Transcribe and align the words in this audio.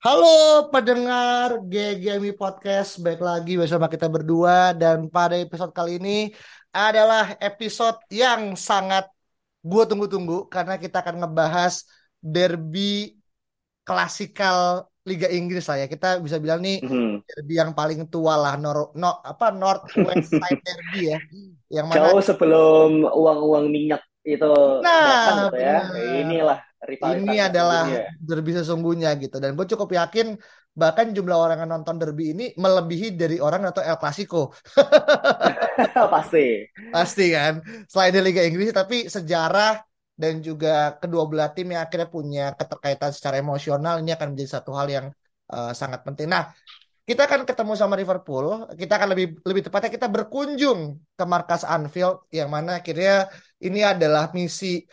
Halo 0.00 0.24
pendengar 0.72 1.60
GGMI 1.68 2.32
Podcast, 2.32 3.04
baik 3.04 3.20
lagi 3.20 3.60
bersama 3.60 3.84
kita 3.84 4.08
berdua 4.08 4.72
dan 4.72 5.12
pada 5.12 5.36
episode 5.36 5.76
kali 5.76 6.00
ini 6.00 6.32
adalah 6.72 7.36
episode 7.36 8.00
yang 8.08 8.56
sangat 8.56 9.04
gue 9.60 9.82
tunggu-tunggu 9.84 10.48
karena 10.48 10.80
kita 10.80 11.04
akan 11.04 11.20
ngebahas 11.20 11.84
derby 12.16 13.12
klasikal 13.84 14.88
Liga 15.04 15.28
Inggris 15.28 15.68
lah 15.68 15.84
ya. 15.84 15.86
Kita 15.92 16.16
bisa 16.16 16.40
bilang 16.40 16.64
nih 16.64 16.80
Mhm. 16.80 17.20
derby 17.28 17.60
yang 17.60 17.76
paling 17.76 18.08
tua 18.08 18.40
lah, 18.40 18.56
nor, 18.56 18.96
no, 18.96 19.20
apa 19.20 19.52
North 19.52 19.84
West 20.00 20.32
Side 20.32 20.64
Derby 20.64 21.12
ya, 21.12 21.18
yang 21.68 21.92
mana 21.92 22.08
Jauh 22.08 22.24
sebelum 22.24 23.04
uang-uang 23.04 23.68
minyak 23.68 24.00
itu 24.24 24.48
Nah, 24.80 25.04
datang 25.04 25.36
gitu 25.52 25.56
ya. 25.60 25.76
benar. 25.92 26.16
Inilah 26.24 26.69
rivalitas 26.80 27.20
ini 27.22 27.36
adalah 27.40 27.84
sesungguhnya. 27.84 28.24
derby 28.24 28.50
sesungguhnya 28.56 29.10
gitu 29.20 29.36
dan 29.36 29.52
gue 29.52 29.66
cukup 29.68 29.88
yakin 29.96 30.26
bahkan 30.70 31.12
jumlah 31.12 31.34
orang 31.34 31.58
yang 31.66 31.70
nonton 31.76 31.98
derby 31.98 32.32
ini 32.32 32.44
melebihi 32.54 33.18
dari 33.18 33.36
orang 33.42 33.68
atau 33.68 33.82
El 33.82 33.98
Clasico 33.98 34.54
Pasti. 36.12 36.68
pasti 36.92 37.26
kan 37.32 37.60
selain 37.88 38.12
di 38.12 38.20
Liga 38.20 38.42
Inggris 38.44 38.70
tapi 38.70 39.08
sejarah 39.08 39.80
dan 40.20 40.44
juga 40.44 41.00
kedua 41.00 41.24
belah 41.24 41.48
tim 41.56 41.72
yang 41.72 41.80
akhirnya 41.88 42.08
punya 42.12 42.52
keterkaitan 42.52 43.10
secara 43.16 43.40
emosional 43.40 44.04
ini 44.04 44.12
akan 44.12 44.36
menjadi 44.36 44.60
satu 44.60 44.76
hal 44.76 44.86
yang 44.92 45.06
uh, 45.48 45.72
sangat 45.72 46.04
penting. 46.04 46.28
Nah, 46.28 46.52
kita 47.08 47.24
akan 47.24 47.48
ketemu 47.48 47.72
sama 47.72 47.96
Liverpool. 47.96 48.68
Kita 48.76 49.00
akan 49.00 49.08
lebih 49.16 49.26
lebih 49.48 49.62
tepatnya 49.64 49.90
kita 49.90 50.12
berkunjung 50.12 51.00
ke 51.16 51.24
markas 51.24 51.64
Anfield 51.64 52.28
yang 52.28 52.52
mana 52.52 52.84
akhirnya 52.84 53.32
ini 53.64 53.80
adalah 53.80 54.28
misi 54.36 54.84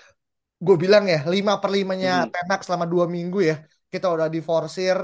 gue 0.57 0.75
bilang 0.83 1.05
ya 1.05 1.21
lima 1.29 1.61
per 1.61 1.69
limanya 1.69 2.25
Mhm. 2.25 2.31
Ten 2.33 2.45
Hag 2.49 2.61
selama 2.65 2.85
dua 2.89 3.05
minggu 3.05 3.39
ya 3.45 3.55
kita 3.93 4.07
udah 4.09 4.27
diforsir 4.27 4.97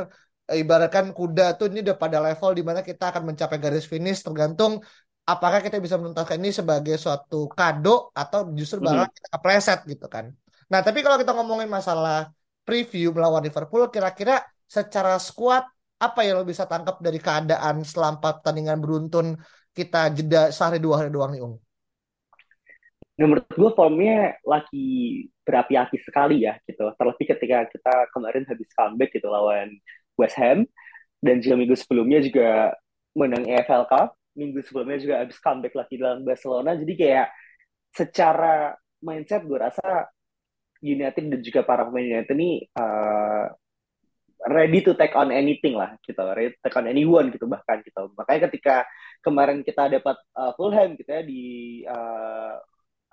ibaratkan 0.49 1.15
kuda 1.15 1.55
tuh 1.55 1.71
ini 1.71 1.79
udah 1.85 1.95
pada 1.95 2.17
level 2.19 2.51
di 2.57 2.63
mana 2.67 2.83
kita 2.83 3.13
akan 3.15 3.23
mencapai 3.31 3.57
garis 3.63 3.85
finish 3.87 4.19
tergantung 4.25 4.83
apakah 5.23 5.63
kita 5.63 5.79
bisa 5.79 5.95
menuntaskan 5.95 6.37
ini 6.43 6.51
sebagai 6.51 6.95
suatu 6.99 7.47
kado 7.47 8.11
atau 8.11 8.51
justru 8.51 8.83
bakal 8.83 9.07
kita 9.07 9.27
kepleset 9.39 9.79
gitu 9.87 10.05
kan. 10.11 10.35
Nah, 10.67 10.83
tapi 10.83 10.99
kalau 10.99 11.15
kita 11.15 11.31
ngomongin 11.31 11.71
masalah 11.71 12.27
preview 12.67 13.15
melawan 13.15 13.39
Liverpool, 13.39 13.87
kira-kira 13.87 14.43
secara 14.67 15.15
skuad 15.15 15.63
apa 15.95 16.19
yang 16.27 16.41
lo 16.41 16.43
bisa 16.43 16.67
tangkap 16.67 16.99
dari 16.99 17.19
keadaan 17.23 17.87
selama 17.87 18.19
pertandingan 18.19 18.83
beruntun 18.83 19.39
kita 19.71 20.11
jeda 20.11 20.51
sehari 20.51 20.83
dua 20.83 20.99
hari 20.99 21.09
doang 21.13 21.31
nih, 21.31 21.41
Ung? 21.47 21.55
Nah, 23.15 23.25
menurut 23.29 23.47
gue 23.47 23.69
formnya 23.77 24.35
lagi 24.43 24.87
berapi-api 25.43 25.97
sekali 26.01 26.47
ya 26.47 26.57
gitu. 26.67 26.91
Terlebih 26.95 27.25
ketika 27.35 27.57
kita 27.69 27.95
kemarin 28.15 28.43
habis 28.47 28.69
comeback 28.73 29.11
gitu 29.13 29.27
lawan 29.27 29.75
West 30.15 30.39
Ham 30.39 30.65
dan 31.23 31.39
juga 31.39 31.55
minggu 31.59 31.75
sebelumnya 31.77 32.19
juga 32.23 32.75
menang 33.15 33.45
EFL 33.47 33.85
Cup. 33.87 34.15
Minggu 34.33 34.65
sebelumnya 34.65 34.97
juga 34.97 35.15
habis 35.21 35.37
comeback 35.37 35.77
lagi 35.77 35.95
dalam 36.01 36.25
Barcelona. 36.25 36.73
Jadi 36.73 36.93
kayak 36.97 37.27
secara 37.93 38.73
mindset 39.05 39.45
gue 39.45 39.59
rasa 39.61 40.09
United 40.83 41.29
dan 41.29 41.39
juga 41.39 41.61
para 41.63 41.85
pemain 41.87 42.03
United 42.03 42.33
ini 42.33 42.65
uh, 42.75 43.47
ready 44.49 44.83
to 44.83 44.91
take 44.99 45.15
on 45.15 45.31
anything 45.31 45.77
lah 45.79 45.95
gitu, 46.03 46.19
ready 46.35 46.51
to 46.51 46.59
take 46.59 46.75
on 46.75 46.89
anyone 46.89 47.31
gitu 47.31 47.47
bahkan 47.47 47.79
gitu. 47.85 48.11
Makanya 48.19 48.51
ketika 48.51 48.75
kemarin 49.23 49.63
kita 49.63 49.87
dapat 49.87 50.19
uh, 50.35 50.51
Fulham 50.59 50.99
gitu 50.99 51.07
ya 51.07 51.23
di 51.23 51.43
uh, 51.87 52.59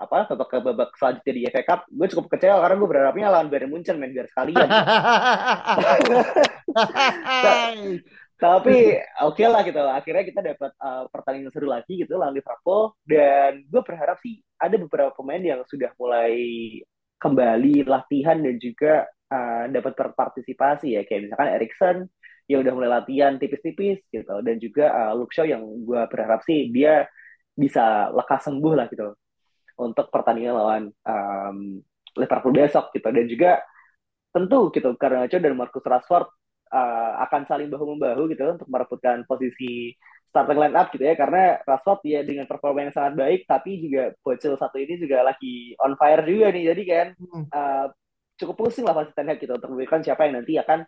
apa 0.00 0.33
babak 0.33 0.65
babak 0.65 0.91
selanjutnya 0.97 1.33
di 1.37 1.43
FA 1.53 1.61
Cup, 1.61 1.81
gue 1.93 2.06
cukup 2.09 2.33
kecewa 2.33 2.56
karena 2.65 2.77
gue 2.81 2.88
berharapnya 2.88 3.28
lawan 3.28 3.53
Bayern 3.53 3.69
Munchen 3.69 4.00
main 4.00 4.16
biar 4.16 4.33
sekalian. 4.33 4.65
Tapi 8.41 8.77
oke 9.21 9.44
lah 9.44 9.60
gitu, 9.60 9.84
akhirnya 9.84 10.25
kita 10.25 10.41
dapat 10.41 10.72
uh, 10.81 11.05
pertandingan 11.12 11.53
seru 11.53 11.69
lagi 11.69 12.00
gitu 12.00 12.16
lawan 12.16 12.33
Liverpool. 12.33 12.97
Dan 13.05 13.69
gue 13.69 13.83
berharap 13.84 14.16
sih 14.25 14.41
ada 14.56 14.81
beberapa 14.81 15.12
pemain 15.12 15.44
yang 15.44 15.60
sudah 15.69 15.93
mulai 16.00 16.41
kembali 17.21 17.84
latihan 17.84 18.41
dan 18.41 18.56
juga 18.56 19.05
uh, 19.28 19.69
dapat 19.69 19.93
berpartisipasi 19.93 20.97
ya. 20.97 21.05
Kayak 21.05 21.28
misalkan 21.28 21.49
Erikson 21.60 21.97
yang 22.49 22.65
udah 22.65 22.72
mulai 22.72 22.91
latihan 23.05 23.37
tipis-tipis 23.37 24.00
gitu. 24.09 24.41
Dan 24.41 24.56
juga 24.56 24.89
uh, 24.89 25.12
Luke 25.12 25.37
Shaw 25.37 25.44
yang 25.44 25.60
gue 25.84 26.03
berharap 26.09 26.41
sih 26.49 26.72
dia 26.72 27.05
bisa 27.53 28.09
lekas 28.09 28.49
sembuh 28.49 28.72
lah 28.72 28.89
gitu 28.89 29.12
untuk 29.80 30.12
pertandingan 30.12 30.54
lawan 30.54 30.82
um, 31.08 31.80
Liverpool 32.20 32.52
besok 32.52 32.92
gitu. 32.92 33.08
Dan 33.08 33.26
juga 33.26 33.64
tentu 34.30 34.70
gitu 34.70 34.94
karena 34.94 35.26
Garnacho 35.26 35.42
dan 35.42 35.54
Marcus 35.56 35.82
Rashford 35.82 36.28
uh, 36.70 37.12
akan 37.24 37.42
saling 37.48 37.72
bahu 37.72 37.96
membahu 37.96 38.30
gitu 38.30 38.44
untuk 38.46 38.68
merebutkan 38.68 39.26
posisi 39.26 39.96
starting 40.30 40.60
line 40.60 40.76
up 40.76 40.92
gitu 40.92 41.02
ya. 41.02 41.16
Karena 41.16 41.58
Rashford 41.64 42.00
ya 42.04 42.20
dengan 42.22 42.44
performa 42.44 42.84
yang 42.84 42.94
sangat 42.94 43.16
baik 43.16 43.41
tapi 43.48 43.80
juga 43.80 44.12
bocil 44.20 44.54
satu 44.60 44.76
ini 44.76 45.00
juga 45.00 45.24
lagi 45.24 45.74
on 45.80 45.97
fire 45.97 46.22
juga 46.28 46.52
nih. 46.52 46.64
Jadi 46.70 46.82
kan 46.84 47.06
uh, 47.50 47.86
cukup 48.36 48.56
pusing 48.56 48.84
lah 48.84 48.97
pasti 48.97 49.12
Ten 49.16 49.28
Hag 49.28 49.41
gitu 49.41 49.52
untuk 49.52 49.72
memikirkan 49.72 50.04
siapa 50.04 50.24
yang 50.28 50.41
nanti 50.41 50.56
akan 50.56 50.80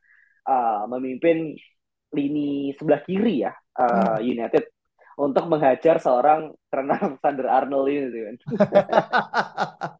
uh, 0.48 0.84
memimpin 0.88 1.53
lini 2.12 2.76
sebelah 2.76 3.00
kiri 3.04 3.48
ya 3.48 3.53
uh, 3.80 4.20
United 4.20 4.69
untuk 5.19 5.45
menghajar 5.53 5.97
seorang 6.00 6.41
Trent 6.71 6.89
Alexander-Arnold 6.93 7.87
ini 7.93 8.00
gitu 8.09 8.19
kan. 8.28 8.37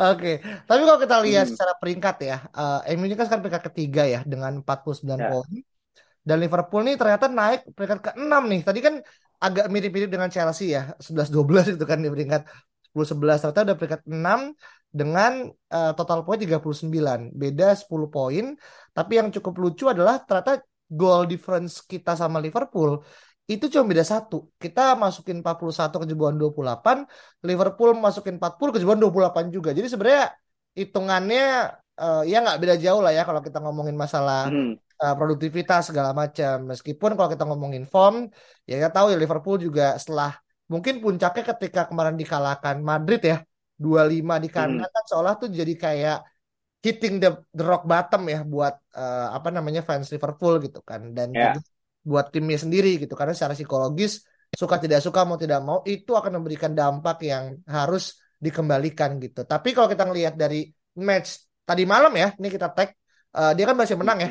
Oke, 0.00 0.30
tapi 0.68 0.80
kalau 0.86 1.00
kita 1.04 1.16
lihat 1.26 1.44
Hmm. 1.46 1.52
secara 1.52 1.72
peringkat 1.80 2.16
ya, 2.28 2.36
uh, 2.56 2.78
MU 2.96 3.04
ini 3.08 3.14
kan 3.18 3.24
sekarang 3.28 3.44
peringkat 3.44 3.64
ketiga 3.72 4.02
ya 4.14 4.20
dengan 4.32 4.52
49 4.64 5.18
Ya. 5.20 5.28
poin. 5.30 5.52
Dan 6.28 6.36
Liverpool 6.42 6.82
nih 6.86 6.96
ternyata 7.00 7.26
naik 7.30 7.60
peringkat 7.76 8.00
ke-6 8.12 8.42
nih. 8.52 8.60
Tadi 8.68 8.80
kan 8.86 8.94
agak 9.42 9.66
mirip-mirip 9.72 10.10
dengan 10.14 10.28
Chelsea 10.32 10.74
ya, 10.76 10.82
11-12 11.00 11.64
itu 11.74 11.84
kan 11.90 11.98
di 12.04 12.08
peringkat 12.14 12.42
10-11. 12.86 13.38
Ternyata 13.42 13.60
udah 13.68 13.76
peringkat 13.80 14.02
6 14.08 14.38
dengan 14.90 15.32
uh, 15.76 15.92
total 15.98 16.20
poin 16.26 16.38
39. 16.40 17.20
Beda 17.34 17.68
10 17.76 18.08
poin. 18.12 18.44
Tapi 18.96 19.12
yang 19.20 19.28
cukup 19.34 19.54
lucu 19.62 19.84
adalah 19.90 20.22
ternyata 20.24 20.62
goal 20.86 21.26
difference 21.30 21.82
kita 21.84 22.14
sama 22.14 22.38
Liverpool 22.44 23.02
itu 23.52 23.64
cuma 23.72 23.84
beda 23.92 24.04
satu. 24.12 24.34
Kita 24.62 24.80
masukin 25.02 25.36
41 25.40 25.96
kejebolan 26.02 26.36
28, 26.40 26.96
Liverpool 27.48 27.90
masukin 28.04 28.34
40 28.38 28.70
kejebolan 28.74 29.00
28 29.02 29.46
juga. 29.56 29.70
Jadi 29.78 29.86
sebenarnya 29.92 30.24
hitungannya 30.80 31.42
eh, 32.00 32.20
ya 32.30 32.36
nggak 32.42 32.58
beda 32.62 32.74
jauh 32.84 33.00
lah 33.04 33.12
ya 33.16 33.22
kalau 33.28 33.40
kita 33.46 33.58
ngomongin 33.64 33.96
masalah 34.04 34.38
Hmm. 34.50 34.70
eh, 35.02 35.14
produktivitas 35.18 35.80
segala 35.88 36.10
macam. 36.20 36.54
Meskipun 36.70 37.10
kalau 37.16 37.28
kita 37.34 37.44
ngomongin 37.48 37.84
form, 37.92 38.14
ya 38.68 38.72
kita 38.80 38.90
tahu 38.96 39.06
ya 39.12 39.16
Liverpool 39.22 39.56
juga 39.66 39.82
setelah 40.02 40.30
mungkin 40.72 40.94
puncaknya 41.04 41.42
ketika 41.54 41.80
kemarin 41.88 42.16
dikalahkan 42.22 42.76
Madrid 42.90 43.20
ya 43.30 43.36
2-5 43.84 44.34
di 44.44 44.48
kandang 44.56 44.88
kan 44.94 45.04
seolah 45.10 45.32
tuh 45.40 45.48
jadi 45.60 45.72
kayak 45.84 46.16
hitting 46.84 47.14
the, 47.22 47.28
the 47.56 47.64
rock 47.70 47.82
bottom 47.90 48.22
ya 48.32 48.38
buat 48.52 48.74
eh, 48.98 49.26
apa 49.36 49.48
namanya 49.56 49.80
fans 49.88 50.08
Liverpool 50.14 50.54
gitu 50.64 50.78
kan 50.90 51.00
dan 51.16 51.28
juga 51.42 51.58
buat 52.06 52.30
timnya 52.30 52.62
sendiri 52.62 53.02
gitu 53.02 53.18
karena 53.18 53.34
secara 53.34 53.58
psikologis 53.58 54.22
suka 54.54 54.78
tidak 54.78 55.02
suka 55.02 55.26
mau 55.26 55.34
tidak 55.34 55.58
mau 55.58 55.82
itu 55.82 56.14
akan 56.14 56.38
memberikan 56.38 56.70
dampak 56.70 57.18
yang 57.26 57.58
harus 57.66 58.22
dikembalikan 58.38 59.18
gitu. 59.18 59.42
Tapi 59.42 59.74
kalau 59.74 59.90
kita 59.90 60.06
ngelihat 60.06 60.38
dari 60.38 60.70
match 61.02 61.42
tadi 61.66 61.82
malam 61.82 62.14
ya, 62.14 62.30
ini 62.38 62.46
kita 62.46 62.70
tag 62.70 62.94
eh, 63.34 63.52
dia 63.58 63.64
kan 63.66 63.74
masih 63.74 63.98
menang 63.98 64.18
ya. 64.22 64.30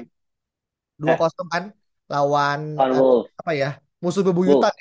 2-0 0.95 1.51
kan 1.51 1.63
lawan 2.07 2.79
eh, 2.79 2.95
Wolves. 2.95 3.35
apa 3.35 3.51
ya? 3.51 3.75
Musuh 3.99 4.23
bebuyutan. 4.23 4.71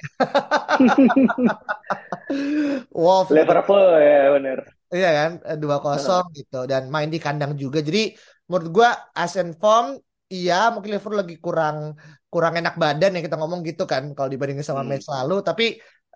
Wolves 2.95 3.35
Liverpool 3.35 3.83
ya 3.99 4.31
benar. 4.37 4.59
Iya 4.95 5.11
kan, 5.11 5.33
Eh, 5.43 5.59
2-0 5.59 6.23
gitu 6.39 6.61
dan 6.71 6.87
main 6.93 7.11
di 7.11 7.19
kandang 7.19 7.59
juga. 7.59 7.83
Jadi 7.83 8.15
menurut 8.47 8.69
gua 8.71 8.91
Asian 9.17 9.57
form 9.57 9.99
iya 10.31 10.73
mungkin 10.73 10.91
Liverpool 10.95 11.21
lagi 11.21 11.37
kurang 11.41 11.97
kurang 12.33 12.55
enak 12.61 12.75
badan 12.83 13.15
ya 13.17 13.21
kita 13.23 13.37
ngomong 13.39 13.61
gitu 13.63 13.85
kan 13.87 14.03
kalau 14.17 14.29
dibandingin 14.33 14.67
sama 14.67 14.83
Hmm. 14.83 14.91
match 14.91 15.07
lalu 15.07 15.35
tapi 15.45 15.65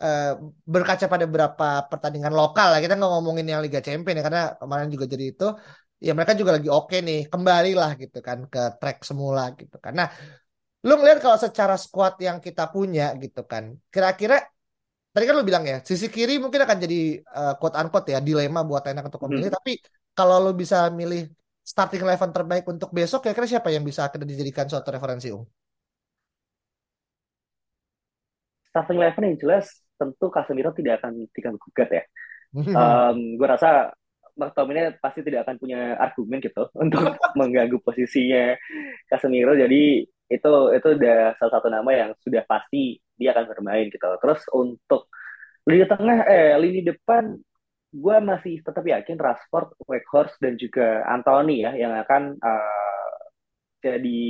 uh, 0.02 0.34
berkaca 0.66 1.06
pada 1.06 1.24
beberapa 1.28 1.86
pertandingan 1.90 2.34
lokal 2.34 2.74
lah 2.74 2.80
kita 2.82 2.94
nggak 2.98 3.12
ngomongin 3.14 3.46
yang 3.46 3.60
Liga 3.62 3.80
Champions 3.84 4.18
ya 4.18 4.24
karena 4.26 4.42
kemarin 4.58 4.88
juga 4.90 5.04
jadi 5.06 5.24
itu 5.32 5.46
ya 5.98 6.12
mereka 6.14 6.32
juga 6.38 6.50
lagi 6.56 6.68
oke 6.70 6.86
okay 6.90 6.98
nih 7.02 7.20
kembali 7.32 7.70
lah 7.74 7.90
gitu 7.98 8.18
kan 8.22 8.38
ke 8.46 8.78
track 8.78 9.02
semula 9.02 9.50
gitu 9.58 9.76
kan 9.82 9.92
nah 9.98 10.08
lu 10.86 10.94
ngeliat 10.94 11.18
kalau 11.18 11.38
secara 11.38 11.74
squad 11.74 12.14
yang 12.22 12.38
kita 12.38 12.70
punya 12.70 13.10
gitu 13.18 13.42
kan 13.50 13.74
kira-kira 13.90 14.38
tadi 15.10 15.24
kan 15.26 15.34
lu 15.34 15.42
bilang 15.42 15.66
ya 15.66 15.82
sisi 15.82 16.06
kiri 16.06 16.38
mungkin 16.38 16.62
akan 16.62 16.78
jadi 16.78 16.98
uh, 17.34 17.54
quote 17.58 17.74
unquote 17.74 18.14
ya 18.14 18.22
dilema 18.22 18.62
buat 18.62 18.86
enak 18.86 19.10
untuk 19.10 19.26
memilih 19.26 19.50
hmm. 19.50 19.58
tapi 19.58 19.72
kalau 20.14 20.38
lu 20.38 20.54
bisa 20.54 20.86
milih 20.90 21.30
starting 21.68 22.00
eleven 22.00 22.32
terbaik 22.32 22.64
untuk 22.64 22.88
besok 22.96 23.28
kira-kira 23.28 23.58
siapa 23.58 23.68
yang 23.68 23.84
bisa 23.84 24.08
akan 24.08 24.24
dijadikan 24.24 24.64
suatu 24.64 24.88
referensi 24.88 25.28
um 25.28 25.44
starting 28.72 28.96
eleven 28.96 29.22
yang 29.28 29.36
jelas 29.36 29.66
tentu 30.00 30.32
Casemiro 30.32 30.72
tidak 30.72 31.04
akan 31.04 31.28
diganggu 31.36 31.60
gugat 31.60 31.90
ya 31.92 32.02
um, 32.56 33.18
gue 33.36 33.48
rasa 33.48 33.92
McTominay 34.38 34.94
pasti 35.02 35.26
tidak 35.26 35.44
akan 35.44 35.56
punya 35.58 35.98
argumen 35.98 36.38
gitu 36.38 36.70
untuk 36.82 37.18
mengganggu 37.34 37.82
posisinya 37.82 38.54
Casemiro. 39.10 39.58
Jadi 39.58 40.06
itu 40.28 40.52
itu 40.70 40.88
udah 40.94 41.34
salah 41.40 41.52
satu 41.58 41.68
nama 41.68 41.90
yang 41.90 42.10
sudah 42.22 42.46
pasti 42.46 43.02
dia 43.18 43.34
akan 43.34 43.50
bermain 43.50 43.90
gitu. 43.90 44.06
Terus 44.22 44.46
untuk 44.54 45.10
lini 45.66 45.84
tengah 45.84 46.24
eh 46.24 46.56
lini 46.56 46.80
depan 46.86 47.34
gue 47.88 48.16
masih 48.20 48.60
tetap 48.60 48.84
yakin 48.84 49.16
Rashford, 49.16 49.72
Weghorst 49.88 50.36
dan 50.44 50.60
juga 50.60 51.04
Anthony 51.08 51.64
ya 51.64 51.72
yang 51.72 51.96
akan 52.04 52.36
uh, 52.36 53.16
jadi 53.80 54.20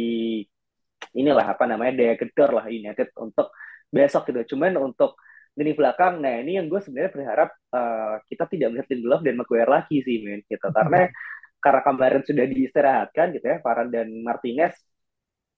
inilah 1.19 1.47
apa 1.57 1.65
namanya 1.67 1.93
daya 1.99 2.15
gedor 2.21 2.51
lah 2.63 2.67
United 2.71 3.11
untuk 3.19 3.51
besok 3.91 4.31
gitu. 4.31 4.55
Cuman 4.55 4.79
untuk 4.79 5.19
lini 5.59 5.73
belakang. 5.75 6.23
Nah 6.23 6.39
ini 6.43 6.61
yang 6.61 6.71
gue 6.71 6.79
sebenarnya 6.79 7.13
berharap 7.15 7.51
uh, 7.75 8.23
kita 8.31 8.45
tidak 8.47 8.69
melihat 8.71 8.89
Lindelof 8.95 9.23
dan 9.27 9.35
Maguire 9.35 9.71
lagi 9.71 9.97
sih, 10.07 10.23
men. 10.23 10.41
Gitu. 10.47 10.67
Karena 10.77 11.11
karena 11.59 11.81
kemarin 11.83 12.23
sudah 12.23 12.45
diistirahatkan 12.47 13.27
gitu 13.35 13.47
ya, 13.51 13.59
Varane 13.59 13.91
dan 13.91 14.09
Martinez 14.23 14.79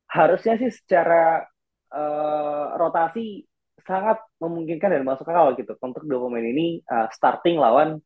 harusnya 0.09 0.57
sih 0.57 0.73
secara 0.73 1.45
uh, 1.93 2.67
rotasi 2.81 3.45
sangat 3.87 4.19
memungkinkan 4.41 4.91
dan 4.97 5.03
masuk 5.05 5.29
akal 5.29 5.55
gitu 5.57 5.73
untuk 5.81 6.05
dua 6.07 6.19
pemain 6.27 6.45
ini 6.45 6.81
uh, 6.87 7.09
starting 7.13 7.61
lawan 7.61 8.01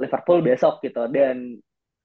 Liverpool 0.00 0.40
besok 0.40 0.80
gitu 0.80 1.04
dan 1.12 1.60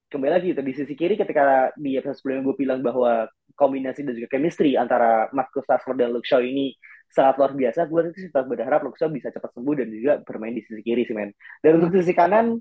kembali 0.06 0.32
lagi 0.32 0.46
gitu 0.54 0.62
di 0.62 0.72
sisi 0.76 0.94
kiri 0.94 1.18
ketika 1.18 1.74
di 1.74 1.98
episode 1.98 2.20
sebelumnya 2.22 2.42
gue 2.46 2.56
bilang 2.56 2.80
bahwa 2.84 3.26
kombinasi 3.58 4.06
dan 4.06 4.14
juga 4.14 4.30
chemistry 4.36 4.78
antara 4.78 5.26
Marcus 5.34 5.66
Rashford 5.66 5.98
dan 5.98 6.14
Luke 6.14 6.28
Shaw 6.28 6.44
ini 6.44 6.76
sangat 7.10 7.34
luar 7.40 7.52
biasa. 7.54 7.86
Gue 7.90 8.10
sih 8.14 8.28
tetap 8.30 8.46
berharap 8.46 8.84
Luxo 8.84 9.06
bisa 9.10 9.30
cepat 9.30 9.50
sembuh 9.54 9.74
dan 9.74 9.88
juga 9.90 10.12
bermain 10.22 10.54
di 10.54 10.62
sisi 10.62 10.82
kiri 10.82 11.06
sih 11.06 11.14
men. 11.14 11.30
Dan 11.62 11.82
untuk 11.82 11.98
sisi 11.98 12.12
kanan 12.14 12.58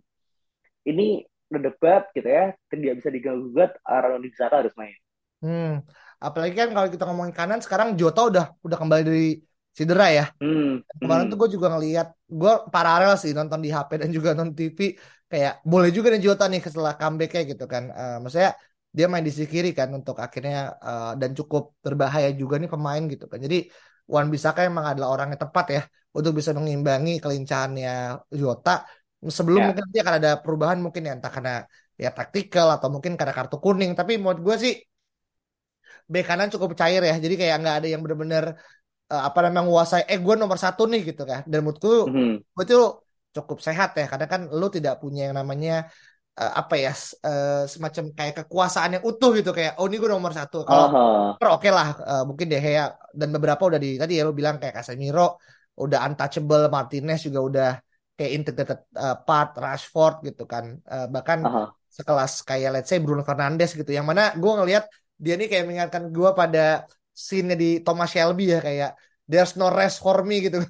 ini 0.85 1.25
berdebat 1.45 2.09
gitu 2.13 2.25
ya, 2.25 2.53
tidak 2.69 3.03
bisa 3.03 3.09
diganggu 3.13 3.53
gugat 3.53 3.77
Aaron 3.85 4.21
Wan 4.21 4.51
harus 4.53 4.73
main. 4.79 4.97
Hmm. 5.45 5.73
Apalagi 6.17 6.55
kan 6.57 6.73
kalau 6.73 6.87
kita 6.89 7.03
ngomongin 7.05 7.35
kanan 7.35 7.59
sekarang 7.61 7.93
Jota 7.99 8.21
udah 8.25 8.45
udah 8.65 8.77
kembali 8.79 9.03
dari 9.05 9.29
cedera 9.75 10.07
ya. 10.07 10.25
Hmm. 10.39 10.79
Kemarin 11.01 11.27
hmm. 11.27 11.31
tuh 11.31 11.37
gue 11.43 11.49
juga 11.59 11.67
ngeliat 11.75 12.07
gue 12.25 12.53
paralel 12.71 13.13
sih 13.19 13.31
nonton 13.35 13.59
di 13.59 13.69
HP 13.75 13.89
dan 14.01 14.09
juga 14.15 14.31
nonton 14.31 14.55
TV 14.55 14.79
kayak 15.27 15.53
boleh 15.67 15.89
juga 15.91 16.07
nih 16.15 16.21
Jota 16.23 16.47
nih 16.47 16.63
setelah 16.63 16.93
comeback 16.95 17.29
kayak 17.35 17.45
gitu 17.53 17.65
kan. 17.67 17.83
Uh, 17.91 18.17
maksudnya 18.23 18.55
dia 18.95 19.05
main 19.11 19.23
di 19.27 19.31
sisi 19.35 19.51
kiri 19.51 19.75
kan 19.75 19.91
untuk 19.91 20.15
akhirnya 20.23 20.79
uh, 20.79 21.11
dan 21.19 21.35
cukup 21.35 21.75
berbahaya 21.83 22.31
juga 22.31 22.55
nih 22.55 22.71
pemain 22.71 23.03
gitu 23.11 23.27
kan. 23.27 23.43
Jadi 23.43 23.67
Wan 24.07 24.31
Bisaka 24.31 24.63
emang 24.63 24.85
adalah 24.95 25.09
orang 25.11 25.27
yang 25.35 25.41
tepat 25.43 25.65
ya 25.75 25.81
untuk 26.15 26.31
bisa 26.39 26.55
mengimbangi 26.55 27.19
kelincahannya 27.19 28.23
Jota. 28.31 28.87
Sebelum 29.19 29.59
yeah. 29.59 29.67
mungkin 29.67 29.83
nanti 29.89 29.99
akan 29.99 30.15
ada 30.23 30.31
perubahan 30.39 30.79
mungkin 30.79 31.01
ya 31.03 31.11
entah 31.17 31.33
karena 31.33 31.53
ya 31.99 32.09
taktikal 32.15 32.67
atau 32.71 32.87
mungkin 32.93 33.19
karena 33.19 33.33
kartu 33.35 33.57
kuning. 33.59 33.91
Tapi 33.99 34.15
menurut 34.21 34.39
gue 34.39 34.55
sih 34.63 34.73
bek 36.05 36.23
kanan 36.23 36.47
cukup 36.53 36.71
cair 36.79 37.01
ya. 37.03 37.15
Jadi 37.19 37.35
kayak 37.35 37.55
nggak 37.59 37.75
ada 37.83 37.87
yang 37.91 38.01
benar-benar 38.05 38.45
uh, 39.13 39.23
apa 39.29 39.37
namanya 39.45 39.67
menguasai 39.67 40.03
eh 40.09 40.19
gue 40.21 40.35
nomor 40.37 40.57
satu 40.57 40.87
nih 40.89 41.01
gitu 41.13 41.23
kan. 41.27 41.43
Dan 41.45 41.65
menurutku 41.65 42.09
mm 42.09 42.13
-hmm. 42.13 42.33
gue 42.55 42.65
tuh 42.65 42.85
cukup 43.35 43.59
sehat 43.59 43.91
ya 43.99 44.07
karena 44.07 44.27
kan 44.31 44.41
lu 44.47 44.71
tidak 44.71 45.03
punya 45.03 45.27
yang 45.27 45.35
namanya 45.35 45.91
uh, 46.39 46.53
apa 46.61 46.75
ya 46.79 46.93
uh, 47.27 47.63
semacam 47.67 48.03
kayak 48.15 48.35
kekuasaan 48.43 48.99
yang 48.99 49.03
utuh 49.03 49.31
gitu 49.35 49.51
kayak 49.51 49.75
oh 49.79 49.87
ini 49.87 49.99
gue 49.99 50.09
nomor 50.11 50.31
satu 50.31 50.63
kalau 50.67 50.85
uh-huh. 50.87 51.29
oke 51.35 51.59
okay 51.59 51.71
lah 51.71 51.95
uh, 51.99 52.23
mungkin 52.23 52.47
deh 52.47 52.63
ya 52.63 52.95
dan 53.11 53.29
beberapa 53.35 53.59
udah 53.67 53.79
di 53.79 53.99
tadi 53.99 54.19
ya 54.19 54.23
lo 54.27 54.31
bilang 54.31 54.59
kayak 54.59 54.79
Casemiro 54.79 55.39
udah 55.75 55.99
untouchable 56.07 56.71
Martinez 56.71 57.27
juga 57.27 57.39
udah 57.43 57.71
kayak 58.15 58.31
integrated 58.31 58.79
uh, 58.95 59.19
part 59.19 59.51
Rashford 59.59 60.23
gitu 60.31 60.47
kan 60.47 60.79
uh, 60.87 61.07
bahkan 61.11 61.43
uh-huh. 61.43 61.67
sekelas 61.91 62.43
kayak 62.47 62.79
let's 62.79 62.87
say 62.91 63.03
Bruno 63.03 63.27
Fernandes 63.27 63.75
gitu 63.75 63.91
yang 63.91 64.07
mana 64.07 64.31
gue 64.35 64.51
ngelihat 64.63 64.87
dia 65.15 65.35
nih 65.39 65.47
kayak 65.47 65.63
mengingatkan 65.67 66.11
gue 66.11 66.29
pada 66.35 66.87
scene 67.15 67.55
di 67.55 67.79
Thomas 67.79 68.11
Shelby 68.11 68.51
ya 68.51 68.59
kayak 68.59 68.91
there's 69.25 69.55
no 69.55 69.71
rest 69.71 70.03
for 70.03 70.19
me 70.27 70.43
gitu 70.43 70.59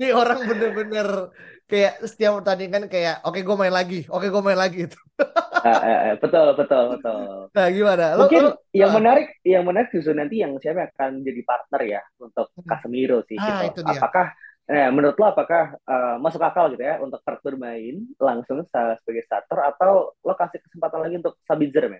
ini 0.00 0.08
orang 0.16 0.48
bener-bener 0.48 1.28
kayak 1.70 2.02
setiap 2.02 2.42
pertandingan 2.42 2.90
kayak 2.90 3.22
oke 3.22 3.38
okay, 3.38 3.46
gue 3.46 3.56
main 3.56 3.70
lagi, 3.70 4.00
oke 4.10 4.18
okay, 4.18 4.28
gue 4.34 4.42
main 4.42 4.58
lagi 4.58 4.78
itu. 4.90 4.98
uh, 5.22 5.70
uh, 5.70 6.14
betul 6.18 6.58
betul 6.58 6.84
betul. 6.98 7.46
Nah 7.54 7.66
gimana? 7.70 8.18
Lo, 8.18 8.26
Mungkin 8.26 8.42
lo, 8.42 8.50
yang 8.74 8.90
uh, 8.90 8.96
menarik 8.98 9.38
yang 9.46 9.62
menarik 9.62 9.94
justru 9.94 10.10
nanti 10.10 10.42
yang 10.42 10.58
siapa 10.58 10.90
akan 10.90 11.22
jadi 11.22 11.40
partner 11.46 11.82
ya 11.86 12.02
untuk 12.18 12.50
hmm. 12.58 12.66
Casemiro 12.66 13.22
sih. 13.30 13.38
Ah, 13.38 13.70
gitu. 13.70 13.78
itu 13.78 13.80
dia. 13.86 14.02
Apakah 14.02 14.34
Nah, 14.70 14.86
menurut 14.94 15.18
lo 15.18 15.34
apakah 15.34 15.74
uh, 15.82 16.14
masuk 16.22 16.46
akal 16.46 16.70
gitu 16.70 16.86
ya 16.86 17.02
untuk 17.02 17.18
Kurt 17.26 17.42
bermain 17.42 18.06
langsung 18.22 18.62
sebagai 18.70 19.26
starter 19.26 19.66
atau 19.66 20.14
lo 20.22 20.34
kasih 20.38 20.62
kesempatan 20.62 21.02
lagi 21.02 21.18
untuk 21.18 21.34
Sabitzer 21.42 21.90
men? 21.90 21.98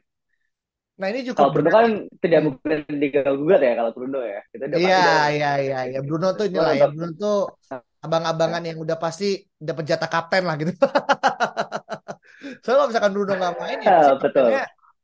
Nah 1.00 1.06
ini 1.08 1.24
juga 1.24 1.48
kalau 1.48 1.56
Bruno 1.56 1.70
kan 1.72 1.88
tidak 2.20 2.40
mungkin 2.44 2.78
diganggu 3.00 3.48
ya 3.56 3.72
kalau 3.72 3.90
Bruno 3.96 4.20
ya. 4.20 4.40
Iya 4.52 5.04
iya 5.32 5.52
iya 5.56 5.80
ya. 5.96 6.00
Bruno 6.04 6.36
tuh 6.36 6.52
inilah 6.52 6.76
ya 6.76 6.86
Bruno 6.92 7.16
tuh 7.16 7.56
abang-abangan 8.04 8.60
yang 8.68 8.76
udah 8.76 9.00
pasti 9.00 9.40
udah 9.56 9.74
penjata 9.74 10.06
kapten 10.12 10.44
lah 10.44 10.60
gitu. 10.60 10.76
Soalnya 12.64 12.76
kalau 12.76 12.88
misalkan 12.92 13.12
Bruno 13.16 13.32
nggak 13.32 13.54
main 13.56 13.78
ya, 13.80 13.92
ah, 13.96 14.14
betul. 14.20 14.44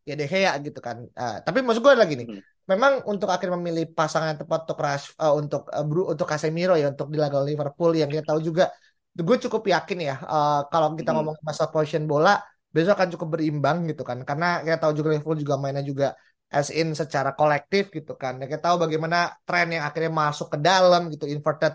ya 0.05 0.15
deh 0.15 0.29
ya 0.29 0.53
gitu 0.61 0.81
kan. 0.85 1.01
Uh, 1.17 1.41
tapi 1.41 1.65
maksud 1.65 1.81
gue 1.81 1.93
lagi 1.97 2.15
nih, 2.17 2.29
hmm. 2.29 2.43
memang 2.69 2.93
untuk 3.09 3.33
akhirnya 3.33 3.57
memilih 3.57 3.93
pasangan 3.93 4.37
yang 4.37 4.41
tepat 4.41 4.69
untuk 4.69 4.79
Rash, 4.81 5.17
uh, 5.17 5.33
untuk 5.33 5.69
uh, 5.73 5.85
Bru, 5.85 6.13
untuk 6.13 6.29
Casemiro 6.29 6.77
ya 6.77 6.93
untuk 6.93 7.09
di 7.13 7.19
laga 7.21 7.41
Liverpool 7.45 7.97
yang 7.97 8.09
kita 8.09 8.25
tahu 8.33 8.41
juga, 8.41 8.73
gue 9.17 9.37
cukup 9.49 9.65
yakin 9.65 9.99
ya 10.13 10.17
uh, 10.21 10.69
kalau 10.69 10.93
kita 10.93 11.13
hmm. 11.13 11.17
ngomong 11.21 11.37
masa 11.41 11.69
position 11.73 12.05
bola 12.05 12.37
besok 12.77 12.93
akan 13.01 13.09
cukup 13.17 13.29
berimbang 13.41 13.89
gitu 13.91 14.03
kan, 14.05 14.19
karena 14.29 14.61
kita 14.61 14.77
tahu 14.83 14.93
juga 14.99 15.09
Liverpool 15.17 15.41
juga 15.41 15.55
mainnya 15.57 15.81
juga 15.81 16.09
as 16.47 16.69
in 16.81 16.93
secara 16.93 17.33
kolektif 17.33 17.89
gitu 17.97 18.13
kan. 18.23 18.37
Ya, 18.41 18.47
kita 18.47 18.63
tahu 18.69 18.77
bagaimana 18.85 19.17
tren 19.49 19.73
yang 19.75 19.85
akhirnya 19.89 20.13
masuk 20.13 20.47
ke 20.53 20.59
dalam 20.61 21.09
gitu 21.09 21.25
inverted 21.27 21.75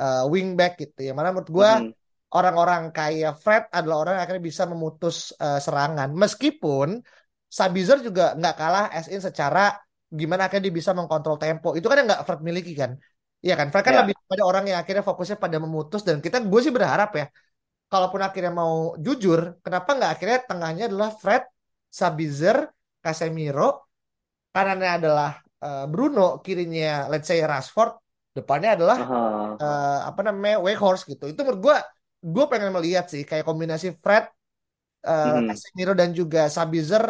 uh, 0.00 0.24
wingback 0.32 0.80
gitu 0.82 1.00
ya. 1.06 1.12
Mana 1.12 1.30
menurut 1.30 1.50
gue 1.52 1.70
mm. 1.70 1.90
orang-orang 2.34 2.82
kayak 2.90 3.38
Fred 3.44 3.64
adalah 3.68 3.96
orang 4.02 4.12
yang 4.16 4.24
akhirnya 4.24 4.44
bisa 4.50 4.62
memutus 4.64 5.36
uh, 5.36 5.60
serangan. 5.60 6.08
Meskipun 6.16 6.98
Sabitzer 7.46 8.00
juga 8.02 8.34
nggak 8.34 8.54
kalah 8.58 8.86
as 8.90 9.06
in 9.12 9.20
secara 9.22 9.76
gimana 10.08 10.48
akhirnya 10.48 10.72
dia 10.72 10.74
bisa 10.80 10.90
mengkontrol 10.96 11.36
tempo. 11.38 11.76
Itu 11.78 11.86
kan 11.86 12.02
yang 12.02 12.08
nggak 12.10 12.22
Fred 12.26 12.40
miliki 12.42 12.74
kan. 12.74 12.96
Iya 13.38 13.54
kan, 13.54 13.70
Fred 13.70 13.86
kan 13.86 13.94
yeah. 13.94 14.02
lebih 14.02 14.18
pada 14.26 14.42
orang 14.42 14.64
yang 14.66 14.78
akhirnya 14.82 15.06
fokusnya 15.06 15.38
pada 15.38 15.62
memutus 15.62 16.02
dan 16.02 16.18
kita 16.18 16.42
gue 16.42 16.58
sih 16.58 16.74
berharap 16.74 17.14
ya, 17.14 17.30
kalaupun 17.88 18.20
akhirnya 18.20 18.52
mau 18.52 18.94
jujur, 19.00 19.58
kenapa 19.64 19.96
nggak 19.96 20.10
akhirnya 20.14 20.38
tengahnya 20.44 20.84
adalah 20.92 21.10
Fred, 21.16 21.44
Sabitzer, 21.88 22.68
Casemiro, 23.00 23.88
kanannya 24.52 24.90
adalah 25.00 25.30
uh, 25.64 25.84
Bruno, 25.88 26.44
kirinya 26.44 27.08
let's 27.08 27.26
say 27.26 27.40
Rashford, 27.40 27.96
depannya 28.38 28.78
adalah 28.78 28.98
uh-huh. 29.02 29.48
uh, 29.58 30.00
apa 30.06 30.20
namanya 30.22 30.62
Wakehorse 30.62 31.10
gitu 31.10 31.26
itu 31.26 31.40
menurut 31.42 31.60
gue 31.60 31.76
gue 32.18 32.44
pengen 32.46 32.70
melihat 32.70 33.10
sih 33.10 33.26
kayak 33.26 33.42
kombinasi 33.42 33.98
Fred 33.98 34.30
uh, 35.06 35.42
hmm. 35.42 35.50
Casemiro 35.50 35.92
dan 35.98 36.14
juga 36.14 36.46
Sabitzer 36.46 37.02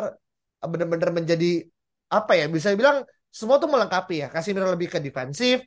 benar-benar 0.58 1.12
menjadi 1.12 1.68
apa 2.08 2.32
ya 2.34 2.48
bisa 2.48 2.72
bilang 2.72 3.04
semua 3.28 3.60
tuh 3.60 3.68
melengkapi 3.68 4.24
ya 4.24 4.28
Casemiro 4.32 4.68
lebih 4.72 4.88
ke 4.88 4.98
defensif 5.04 5.60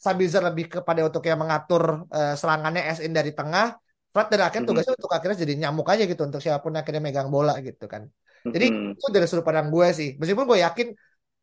Sabitzer 0.00 0.40
lebih 0.46 0.80
kepada 0.80 1.04
untuk 1.04 1.26
yang 1.26 1.42
mengatur 1.42 2.06
uh, 2.08 2.34
serangannya 2.38 2.86
SN 2.94 3.12
dari 3.12 3.34
tengah 3.34 3.74
Fred 4.10 4.28
dan 4.30 4.40
akhirnya 4.46 4.64
hmm. 4.66 4.70
tugasnya 4.74 4.94
untuk 4.98 5.12
akhirnya 5.14 5.38
jadi 5.38 5.54
nyamuk 5.66 5.86
aja 5.86 6.02
gitu 6.04 6.22
untuk 6.26 6.42
siapa 6.42 6.58
pun 6.60 6.74
akhirnya 6.74 7.02
megang 7.02 7.30
bola 7.30 7.54
gitu 7.62 7.86
kan 7.86 8.10
jadi 8.42 8.66
hmm. 8.72 8.98
itu 8.98 9.06
dari 9.14 9.26
sudut 9.30 9.46
pandang 9.46 9.70
gue 9.70 9.88
sih 9.94 10.18
meskipun 10.18 10.44
gue 10.50 10.58
yakin 10.60 10.88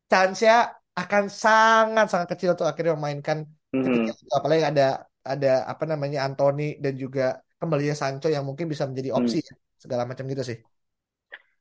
chance-nya 0.08 0.72
akan 0.98 1.30
sangat 1.30 2.06
sangat 2.10 2.28
kecil 2.34 2.52
untuk 2.58 2.66
akhirnya 2.66 2.98
memainkan 2.98 3.46
Mm-hmm. 3.68 4.32
apalagi 4.32 4.64
ada 4.64 5.04
ada 5.20 5.68
apa 5.68 5.84
namanya 5.84 6.24
Anthony 6.24 6.80
dan 6.80 6.96
juga 6.96 7.44
kembalinya 7.60 7.92
Sancho 7.92 8.32
yang 8.32 8.48
mungkin 8.48 8.64
bisa 8.64 8.88
menjadi 8.88 9.12
opsi 9.12 9.44
mm. 9.44 9.76
segala 9.76 10.08
macam 10.08 10.24
gitu 10.24 10.40
sih. 10.40 10.58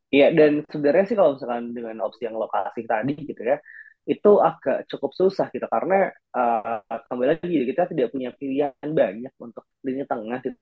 Iya 0.07 0.31
dan 0.31 0.63
sebenarnya 0.71 1.03
sih 1.11 1.17
kalau 1.19 1.35
misalkan 1.35 1.75
dengan 1.75 1.99
opsi 1.99 2.23
yang 2.23 2.39
lokasi 2.39 2.87
tadi 2.87 3.11
gitu 3.27 3.43
ya, 3.43 3.59
itu 4.07 4.31
agak 4.39 4.87
cukup 4.87 5.11
susah 5.11 5.51
gitu 5.51 5.67
karena 5.67 6.07
uh, 6.31 6.79
kembali 7.11 7.27
lagi 7.35 7.67
kita 7.67 7.91
tidak 7.91 8.07
punya 8.15 8.31
pilihan 8.31 8.71
banyak 8.87 9.35
untuk 9.35 9.67
lini 9.83 10.07
tengah 10.07 10.39
gitu 10.47 10.55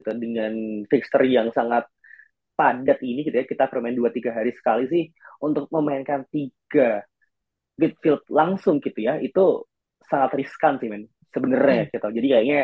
dengan 0.00 0.84
fixture 0.86 1.24
yang 1.26 1.48
sangat 1.52 1.88
padat 2.56 2.98
ini 3.04 3.24
gitu 3.24 3.36
ya 3.36 3.44
kita 3.44 3.68
bermain 3.68 3.92
dua 3.92 4.08
tiga 4.08 4.32
hari 4.32 4.52
sekali 4.56 4.88
sih 4.88 5.04
untuk 5.44 5.68
memainkan 5.68 6.24
tiga 6.32 7.04
midfield 7.76 8.24
langsung 8.32 8.80
gitu 8.80 8.96
ya 8.96 9.20
itu 9.20 9.64
sangat 10.08 10.40
riskan 10.40 10.80
sih 10.80 10.88
men 10.88 11.04
sebenarnya 11.28 11.86
hmm. 11.86 11.92
gitu 11.92 12.06
jadi 12.16 12.26
kayaknya 12.32 12.60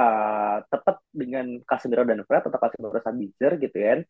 uh, 0.00 0.56
tepat 0.72 0.96
dengan 1.12 1.46
Casemiro 1.68 2.08
dan 2.08 2.24
Fred 2.24 2.48
atau 2.48 2.56
Casemiro 2.56 2.96
Sabitzer 3.04 3.60
gitu 3.60 3.76
kan 3.76 4.00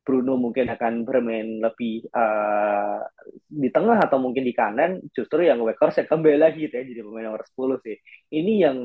Bruno 0.00 0.40
mungkin 0.40 0.66
akan 0.66 1.04
bermain 1.04 1.60
lebih 1.60 2.08
uh, 2.10 3.04
di 3.46 3.68
tengah 3.68 4.00
atau 4.00 4.16
mungkin 4.16 4.48
di 4.48 4.56
kanan, 4.56 4.96
justru 5.12 5.44
yang 5.44 5.60
Weghorst 5.60 6.00
yang 6.00 6.08
kembali 6.08 6.38
lagi 6.40 6.66
gitu 6.66 6.74
ya 6.80 6.84
jadi 6.88 7.00
pemain 7.04 7.28
nomor 7.28 7.44
10 7.44 7.84
sih. 7.84 7.96
Ini 8.32 8.52
yang 8.64 8.76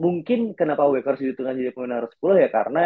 mungkin 0.00 0.52
kenapa 0.58 0.86
Weghorst 0.90 1.22
di 1.22 1.34
tengah 1.34 1.54
jadi 1.54 1.70
pemain 1.70 2.02
nomor 2.02 2.10
10 2.10 2.42
ya 2.44 2.48
karena 2.50 2.84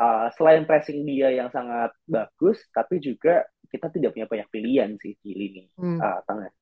uh, 0.00 0.26
selain 0.36 0.68
pressing 0.68 1.04
dia 1.08 1.32
yang 1.32 1.48
sangat 1.48 1.92
bagus, 2.04 2.60
tapi 2.70 3.00
juga 3.00 3.44
kita 3.68 3.90
tidak 3.90 4.14
punya 4.14 4.26
banyak 4.28 4.48
pilihan 4.52 4.90
sih 5.00 5.18
di 5.18 5.30
lini 5.34 5.64
hmm. 5.74 5.98
uh, 5.98 6.20
tengah. 6.28 6.52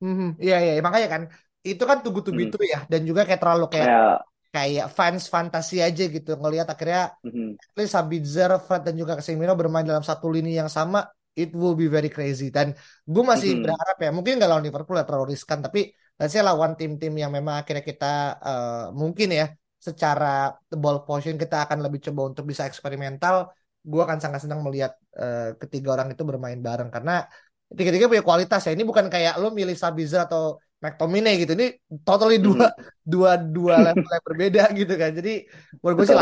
Hmm, 0.00 0.32
iya 0.40 0.56
iya 0.64 0.80
makanya 0.80 1.08
kan 1.12 1.22
itu 1.60 1.84
kan 1.84 2.00
tunggu 2.00 2.24
tunggu 2.24 2.48
itu 2.48 2.56
hmm. 2.56 2.72
ya 2.72 2.80
dan 2.88 3.04
juga 3.04 3.28
kayak 3.28 3.40
terlalu 3.40 3.68
kayak 3.68 3.88
ya 3.88 4.16
kayak 4.50 4.90
fans 4.90 5.30
fantasi 5.30 5.78
aja 5.78 6.04
gitu 6.10 6.34
ngelihat 6.34 6.66
akhirnya 6.66 7.14
mm-hmm. 7.22 7.48
at 7.54 7.74
least 7.78 7.94
Sabitzer, 7.94 8.50
Fred 8.58 8.82
dan 8.82 8.94
juga 8.98 9.14
Casemiro 9.18 9.54
bermain 9.54 9.86
dalam 9.86 10.02
satu 10.02 10.26
lini 10.26 10.58
yang 10.58 10.66
sama 10.66 11.06
it 11.38 11.54
will 11.54 11.78
be 11.78 11.86
very 11.86 12.10
crazy 12.10 12.50
dan 12.50 12.74
gue 13.06 13.22
masih 13.22 13.54
mm-hmm. 13.54 13.64
berharap 13.70 13.96
ya 14.02 14.10
mungkin 14.10 14.42
nggak 14.42 14.50
lawan 14.50 14.64
Liverpool 14.66 14.98
ya 14.98 15.06
terlalu 15.06 15.38
riskan 15.38 15.62
tapi 15.62 15.94
let's 16.20 16.36
lawan 16.36 16.76
tim-tim 16.76 17.16
yang 17.16 17.32
memang 17.32 17.64
akhirnya 17.64 17.80
kita 17.80 18.14
uh, 18.38 18.84
mungkin 18.92 19.32
ya 19.32 19.46
secara 19.80 20.52
ball 20.68 21.08
position 21.08 21.40
kita 21.40 21.64
akan 21.64 21.80
lebih 21.80 22.04
coba 22.04 22.28
untuk 22.28 22.44
bisa 22.44 22.68
eksperimental 22.68 23.48
gue 23.80 24.02
akan 24.04 24.18
sangat 24.20 24.44
senang 24.44 24.60
melihat 24.60 24.92
uh, 25.16 25.56
ketiga 25.56 25.96
orang 25.96 26.12
itu 26.12 26.22
bermain 26.24 26.60
bareng. 26.60 26.92
Karena 26.92 27.24
tiga-tiga 27.72 28.10
punya 28.10 28.24
kualitas 28.24 28.60
ya. 28.68 28.76
Ini 28.76 28.84
bukan 28.84 29.08
kayak 29.08 29.40
lo 29.40 29.52
milih 29.56 29.76
Sabitzer 29.76 30.28
atau 30.28 30.60
McTominay 30.80 31.40
gitu. 31.40 31.52
Ini 31.56 31.80
totally 32.04 32.40
dua 32.40 32.68
hmm. 32.68 32.80
dua 33.04 33.30
dua 33.40 33.74
level 33.92 34.04
yang 34.04 34.24
berbeda 34.24 34.62
gitu 34.76 34.94
kan. 35.00 35.10
Jadi 35.16 35.32
menurut 35.80 35.94
gue 35.96 36.06
sih 36.08 36.16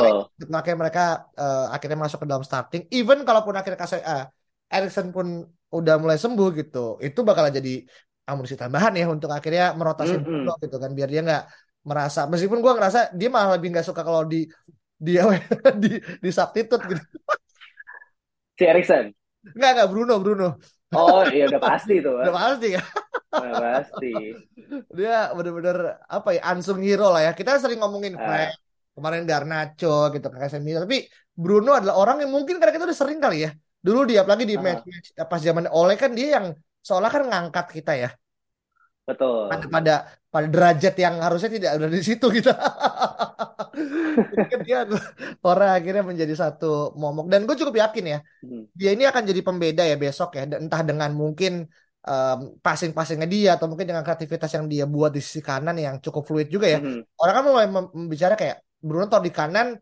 makanya 0.46 0.78
mereka 0.78 1.04
uh, 1.34 1.74
akhirnya 1.74 1.98
masuk 1.98 2.22
ke 2.22 2.26
dalam 2.30 2.44
starting. 2.46 2.82
Even 2.94 3.26
kalaupun 3.26 3.54
akhirnya 3.58 3.78
kasih 3.78 4.02
uh, 4.02 4.30
Erikson 4.70 5.10
pun 5.10 5.42
udah 5.68 6.00
mulai 6.00 6.16
sembuh 6.16 6.48
gitu 6.56 6.96
itu 7.04 7.20
bakal 7.20 7.52
jadi 7.52 7.84
amunisi 8.28 8.54
tambahan 8.60 8.92
ya 8.92 9.08
untuk 9.08 9.32
akhirnya 9.32 9.72
merotasi 9.72 10.20
mm 10.20 10.24
-hmm. 10.24 10.60
gitu 10.60 10.76
kan 10.76 10.90
biar 10.92 11.08
dia 11.08 11.22
nggak 11.24 11.44
merasa 11.88 12.28
meskipun 12.28 12.60
gue 12.60 12.72
ngerasa 12.76 13.16
dia 13.16 13.28
malah 13.32 13.56
lebih 13.56 13.72
nggak 13.72 13.86
suka 13.88 14.04
kalau 14.04 14.28
di 14.28 14.44
dia 15.00 15.24
di 15.82 15.96
di 16.20 16.30
substitute 16.30 16.84
gitu 16.84 17.02
si 18.60 18.64
Erikson 18.68 19.08
nggak 19.56 19.70
nggak 19.80 19.88
Bruno 19.88 20.14
Bruno 20.20 20.48
oh 20.92 21.24
iya 21.32 21.48
udah 21.48 21.62
pasti 21.62 22.04
tuh 22.04 22.20
udah 22.20 22.34
pasti 22.36 22.76
ya 22.76 22.82
Nah, 23.28 23.52
pasti. 23.60 24.12
Dia 24.88 25.32
bener-bener 25.36 26.00
apa 26.08 26.32
ya 26.32 26.42
ansung 26.48 26.80
hero 26.80 27.12
lah 27.12 27.28
ya. 27.28 27.32
Kita 27.36 27.60
sering 27.60 27.80
ngomongin 27.80 28.16
uh. 28.16 28.48
Kemarin 28.96 29.28
Garnacho 29.28 30.10
gitu 30.10 30.26
Casemiro. 30.32 30.82
Tapi 30.82 31.06
Bruno 31.36 31.76
adalah 31.76 32.00
orang 32.00 32.24
yang 32.26 32.32
mungkin 32.34 32.58
karena 32.58 32.72
kita 32.74 32.86
udah 32.88 32.98
sering 32.98 33.20
kali 33.20 33.46
ya. 33.46 33.50
Dulu 33.78 34.08
dia 34.08 34.24
apalagi 34.24 34.48
di 34.48 34.56
uh. 34.56 34.62
match, 34.64 34.82
match 34.88 35.08
pas 35.28 35.40
zaman 35.40 35.68
Oleh 35.70 35.96
kan 36.00 36.10
dia 36.16 36.40
yang 36.40 36.46
seolah 36.88 37.10
kan 37.12 37.22
ngangkat 37.28 37.66
kita 37.76 37.92
ya. 38.00 38.10
Betul. 39.04 39.52
Pada 39.52 39.64
pada, 39.68 39.94
pada 40.32 40.46
derajat 40.48 40.94
yang 40.96 41.20
harusnya 41.20 41.50
tidak 41.52 41.70
ada 41.76 41.86
di 41.88 42.00
situ 42.00 42.26
kita. 42.32 42.52
kan 44.50 44.60
dia 44.66 44.88
orang 45.46 45.70
akhirnya 45.78 46.02
menjadi 46.02 46.34
satu 46.34 46.96
momok 46.98 47.30
dan 47.30 47.46
gue 47.46 47.54
cukup 47.54 47.78
yakin 47.78 48.18
ya 48.18 48.18
hmm. 48.42 48.74
dia 48.74 48.90
ini 48.90 49.06
akan 49.06 49.22
jadi 49.22 49.40
pembeda 49.46 49.86
ya 49.86 49.94
besok 49.94 50.34
ya 50.34 50.50
entah 50.50 50.82
dengan 50.82 51.14
mungkin 51.14 51.70
um, 52.08 52.38
passing-passingnya 52.60 53.28
dia 53.28 53.50
atau 53.56 53.66
mungkin 53.70 53.86
dengan 53.90 54.04
kreativitas 54.04 54.50
yang 54.56 54.66
dia 54.66 54.84
buat 54.88 55.12
di 55.12 55.20
sisi 55.20 55.40
kanan 55.44 55.76
yang 55.76 56.00
cukup 56.00 56.24
fluid 56.24 56.48
juga 56.48 56.66
ya. 56.68 56.78
Mm-hmm. 56.80 57.02
Orang 57.20 57.34
kan 57.34 57.44
mulai 57.44 57.66
membicara 57.68 58.34
kayak 58.34 58.64
Bruno 58.78 59.10
tahu 59.10 59.26
di 59.26 59.32
kanan 59.34 59.74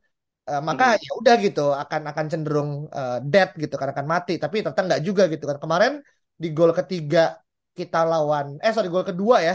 uh, 0.48 0.62
maka 0.64 0.96
mm-hmm. 0.96 1.04
ya 1.04 1.10
udah 1.20 1.34
gitu 1.42 1.66
akan 1.72 2.02
akan 2.10 2.24
cenderung 2.30 2.70
uh, 2.90 3.18
dead 3.22 3.52
gitu 3.56 3.74
karena 3.76 3.92
akan 3.92 4.08
mati 4.08 4.34
tapi 4.40 4.64
ternyata 4.64 4.82
nggak 4.82 5.02
juga 5.04 5.22
gitu 5.30 5.44
kan. 5.46 5.58
Kemarin 5.60 5.92
di 6.36 6.48
gol 6.52 6.72
ketiga 6.76 7.40
kita 7.72 8.04
lawan 8.04 8.60
eh 8.60 8.72
sorry 8.72 8.88
gol 8.92 9.04
kedua 9.04 9.36
ya 9.40 9.54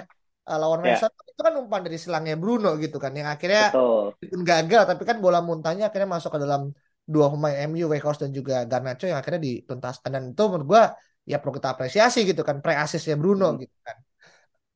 uh, 0.50 0.58
lawan 0.58 0.86
yeah. 0.86 0.98
itu 1.08 1.42
kan 1.42 1.54
umpan 1.58 1.82
dari 1.86 1.98
silangnya 1.98 2.36
Bruno 2.38 2.78
gitu 2.78 2.98
kan 2.98 3.14
yang 3.14 3.30
akhirnya 3.30 3.74
pun 4.18 4.42
gagal 4.42 4.84
tapi 4.90 5.04
kan 5.06 5.18
bola 5.22 5.40
muntahnya 5.42 5.90
akhirnya 5.90 6.10
masuk 6.10 6.38
ke 6.38 6.40
dalam 6.42 6.74
dua 7.06 7.28
pemain 7.34 7.58
MU 7.70 7.86
Weghorst 7.90 8.22
dan 8.24 8.32
juga 8.32 8.66
Garnacho 8.70 9.10
yang 9.10 9.20
akhirnya 9.22 9.42
dituntaskan 9.42 10.10
dan 10.10 10.24
itu 10.34 10.44
menurut 10.50 10.68
gua 10.70 10.84
ya 11.26 11.38
perlu 11.42 11.54
kita 11.58 11.74
apresiasi 11.74 12.26
gitu 12.26 12.42
kan 12.42 12.62
pre 12.64 12.78
asisnya 12.78 13.18
Bruno 13.18 13.54
hmm. 13.54 13.58
gitu 13.62 13.78
kan. 13.86 13.98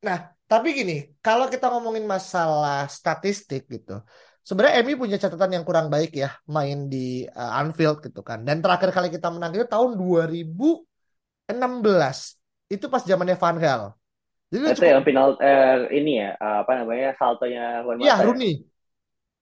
Nah, 0.05 0.17
tapi 0.45 0.77
gini, 0.77 1.17
kalau 1.25 1.49
kita 1.49 1.65
ngomongin 1.73 2.05
masalah 2.05 2.85
statistik 2.85 3.65
gitu, 3.65 4.05
sebenarnya 4.45 4.85
MU 4.85 5.01
punya 5.01 5.17
catatan 5.17 5.57
yang 5.57 5.65
kurang 5.65 5.89
baik 5.89 6.13
ya 6.13 6.29
main 6.45 6.85
di 6.85 7.25
uh, 7.25 7.59
Anfield 7.59 8.05
gitu 8.05 8.21
kan. 8.21 8.45
Dan 8.45 8.61
terakhir 8.61 8.93
kali 8.93 9.09
kita 9.09 9.33
menang 9.33 9.57
itu 9.57 9.65
tahun 9.65 9.97
2016. 11.49 12.71
Itu 12.71 12.85
pas 12.89 13.01
zamannya 13.05 13.37
Van 13.37 13.57
Gaal. 13.61 13.83
Jadi 14.49 14.63
itu 14.71 14.77
cukup... 14.81 14.93
yang 14.93 15.03
final 15.05 15.27
eh, 15.41 15.77
ini 15.93 16.11
ya, 16.21 16.29
apa 16.37 16.71
namanya? 16.81 17.17
saltonya 17.17 17.81
Juan 17.81 17.97
Iya, 18.01 18.15
Rooney. 18.21 18.53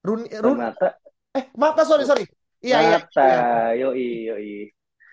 Rooney, 0.03 0.29
Rooney. 0.39 0.63
Mata. 0.63 0.89
Eh, 1.35 1.43
Mata 1.55 1.81
sorry 1.83 2.03
sorry. 2.07 2.25
Iya, 2.63 2.77
iya. 2.79 2.97
Mata, 3.03 3.27
iya. 3.75 3.83
yoi, 3.83 4.09
yoi. 4.31 4.51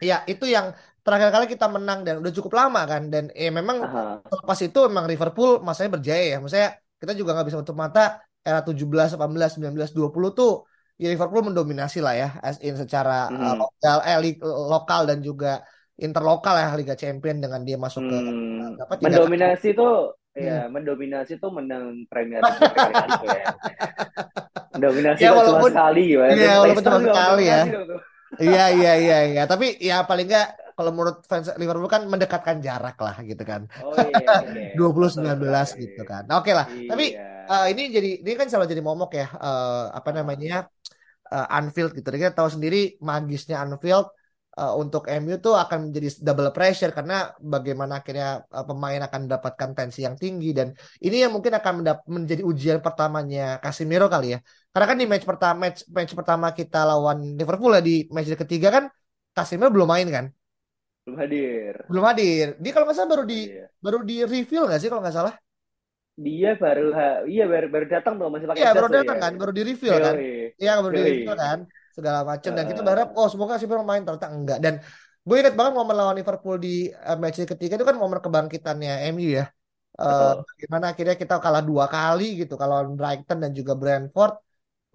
Iya, 0.01 0.25
itu 0.25 0.49
yang 0.49 0.73
terakhir 1.01 1.31
kali 1.33 1.47
kita 1.49 1.67
menang 1.67 2.05
dan 2.05 2.21
udah 2.21 2.33
cukup 2.33 2.53
lama 2.61 2.85
kan 2.85 3.09
dan 3.09 3.33
eh 3.33 3.49
memang 3.49 3.81
uh 3.81 4.17
pas 4.45 4.59
itu 4.61 4.79
memang 4.89 5.09
Liverpool 5.09 5.65
masanya 5.65 5.97
berjaya 5.97 6.37
ya 6.37 6.39
maksudnya 6.39 6.71
kita 7.01 7.13
juga 7.17 7.33
nggak 7.33 7.47
bisa 7.49 7.59
untuk 7.65 7.77
mata 7.77 8.21
era 8.45 8.61
17, 8.61 9.17
18, 9.17 9.17
19, 9.17 9.97
20 9.97 10.13
tuh 10.37 10.69
ya 11.01 11.09
Liverpool 11.09 11.49
mendominasi 11.49 12.05
lah 12.05 12.15
ya 12.17 12.29
as 12.45 12.61
in 12.61 12.77
secara 12.77 13.33
uh, 13.33 13.37
hmm. 13.37 13.59
lokal 13.65 13.99
eh 14.05 14.17
lokal 14.45 15.01
dan 15.09 15.19
juga 15.25 15.65
interlokal 16.01 16.57
ya 16.57 16.73
Liga 16.75 16.97
Champion 16.97 17.39
dengan 17.39 17.61
dia 17.63 17.77
masuk 17.77 18.09
ke 18.09 18.17
hmm. 18.17 18.81
apa, 18.81 18.93
mendominasi 19.05 19.77
tuh 19.77 20.17
ya 20.33 20.67
hmm. 20.67 20.73
mendominasi 20.73 21.37
tuh 21.37 21.51
menang 21.53 22.09
Premier 22.09 22.41
League 22.41 23.29
ya. 23.29 23.45
Mendominasi 24.71 25.21
ya, 25.27 25.35
walaupun, 25.35 25.67
cuma 25.67 25.71
sekali 25.75 26.05
ya. 26.15 26.27
Iya, 26.31 26.55
walaupun 26.63 26.85
cuma 26.87 27.01
sekali 27.03 27.45
ya. 27.45 27.61
Iya 28.39 28.65
iya 28.71 28.93
iya 28.95 29.19
iya, 29.27 29.43
tapi 29.45 29.75
ya 29.83 30.07
paling 30.07 30.31
enggak 30.31 30.55
kalau 30.79 30.97
menurut 30.97 31.21
fans 31.29 31.53
Liverpool 31.61 31.93
kan 31.93 32.09
mendekatkan 32.09 32.65
jarak 32.65 32.97
lah 32.97 33.21
gitu 33.21 33.43
kan. 33.45 33.69
Oh 33.85 33.93
iya. 33.93 34.73
iya. 34.73 34.79
2019 34.81 35.27
iya. 35.45 35.63
gitu 35.85 36.03
kan. 36.09 36.25
Oke 36.33 36.49
okay 36.49 36.53
lah. 36.57 36.67
Iya. 36.73 36.89
Tapi 36.89 37.05
uh, 37.51 37.67
ini 37.69 37.83
jadi 37.93 38.11
ini 38.25 38.33
kan 38.39 38.49
selalu 38.49 38.73
jadi 38.73 38.81
momok 38.81 39.13
ya 39.13 39.29
uh, 39.29 39.93
apa 39.93 40.11
namanya 40.17 40.71
uh, 41.29 41.47
Anfield 41.53 41.93
gitu. 41.93 42.09
Kita 42.09 42.33
tahu 42.33 42.49
sendiri 42.49 42.97
magisnya 43.05 43.61
Anfield 43.61 44.09
uh, 44.59 44.75
untuk 44.83 45.07
MU 45.07 45.39
tuh 45.39 45.55
akan 45.55 45.91
menjadi 45.91 46.09
double 46.27 46.51
pressure 46.51 46.91
karena 46.91 47.31
bagaimana 47.39 48.03
akhirnya 48.03 48.43
uh, 48.51 48.65
pemain 48.67 48.99
akan 49.07 49.31
mendapatkan 49.31 49.71
tensi 49.77 50.03
yang 50.03 50.17
tinggi 50.19 50.51
dan 50.51 50.75
ini 50.99 51.23
yang 51.23 51.31
mungkin 51.31 51.55
akan 51.55 51.87
menjadi 52.09 52.43
ujian 52.43 52.79
pertamanya 52.83 53.63
Casemiro 53.63 54.11
kali 54.11 54.35
ya. 54.35 54.39
Karena 54.71 54.87
kan 54.87 54.97
di 54.99 55.07
match 55.07 55.27
pertama 55.27 55.57
match, 55.67 55.87
match 55.91 56.13
pertama 56.15 56.47
kita 56.55 56.83
lawan 56.87 57.39
Liverpool 57.39 57.75
ya 57.79 57.83
di 57.83 58.07
match 58.11 58.31
ketiga 58.35 58.69
kan 58.75 58.85
Casemiro 59.31 59.71
belum 59.71 59.87
main 59.87 60.09
kan? 60.11 60.27
Belum 61.07 61.17
hadir. 61.17 61.75
Belum 61.87 62.05
hadir. 62.07 62.47
Dia 62.59 62.71
kalau 62.75 62.85
nggak 62.91 62.99
salah 62.99 63.11
baru 63.11 63.25
di 63.27 63.41
iya. 63.51 63.67
baru 63.79 63.99
di 64.03 64.17
reveal 64.27 64.67
nggak 64.67 64.81
sih 64.83 64.89
kalau 64.91 65.03
nggak 65.03 65.17
salah? 65.17 65.35
Dia 66.21 66.53
baru 66.53 66.93
ha, 66.93 67.25
iya 67.25 67.49
baru 67.49 67.73
baru 67.73 67.87
datang 67.89 68.21
tuh 68.21 68.29
masih 68.29 68.45
pakai 68.45 68.61
iya 68.61 68.77
baru 68.77 68.93
datang 68.93 69.17
ya. 69.17 69.23
kan 69.25 69.33
baru 69.41 69.53
di 69.57 69.63
reveal 69.65 69.97
kan? 69.97 70.15
Iya 70.61 70.73
baru 70.85 70.93
di 70.93 71.03
reveal 71.07 71.37
kan 71.39 71.59
segala 72.01 72.25
macam 72.25 72.51
dan 72.57 72.65
kita 72.65 72.81
berharap 72.81 73.13
oh 73.13 73.29
semoga 73.29 73.61
sih 73.61 73.69
main 73.69 74.03
ternyata 74.03 74.29
enggak 74.33 74.59
dan 74.65 74.75
gue 75.21 75.37
ingat 75.37 75.53
banget 75.53 75.73
momen 75.77 75.95
lawan 75.95 76.17
Liverpool 76.17 76.57
di 76.57 76.89
uh, 76.89 77.17
match 77.21 77.45
ketiga 77.45 77.77
itu 77.77 77.85
kan 77.85 77.97
momen 78.01 78.25
kebangkitannya 78.25 79.13
MU 79.13 79.29
ya 79.37 79.45
uh, 80.01 80.41
bagaimana 80.41 80.97
akhirnya 80.97 81.17
kita 81.21 81.37
kalah 81.39 81.61
dua 81.61 81.87
kali 81.93 82.41
gitu 82.41 82.57
kalau 82.57 82.89
Brighton 82.97 83.39
dan 83.45 83.53
juga 83.53 83.77
Brentford 83.77 84.41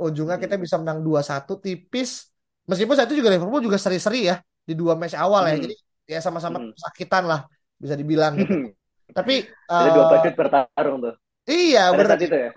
ujungnya 0.01 0.41
kita 0.41 0.57
bisa 0.57 0.81
menang 0.81 1.05
dua 1.05 1.21
satu 1.21 1.61
tipis 1.61 2.33
meskipun 2.65 2.97
saat 2.97 3.07
itu 3.13 3.21
juga 3.21 3.31
Liverpool 3.31 3.61
juga 3.61 3.77
seri-seri 3.77 4.33
ya 4.33 4.41
di 4.65 4.73
dua 4.73 4.97
match 4.97 5.13
awal 5.13 5.45
ya 5.45 5.55
hmm. 5.55 5.63
jadi 5.69 5.75
ya 6.05 6.19
sama-sama 6.25 6.57
hmm. 6.57 6.73
kesakitan 6.73 7.23
lah 7.29 7.45
bisa 7.77 7.93
dibilang 7.93 8.33
gitu. 8.39 8.53
Hmm. 8.53 8.69
Tapi 9.13 9.45
ada 9.69 9.89
uh, 9.89 9.93
dua 9.93 10.05
budget 10.17 10.33
bertarung 10.33 10.97
tuh. 10.97 11.15
Iya, 11.45 11.93
benar 11.93 12.17
itu 12.17 12.33
ya. 12.35 12.49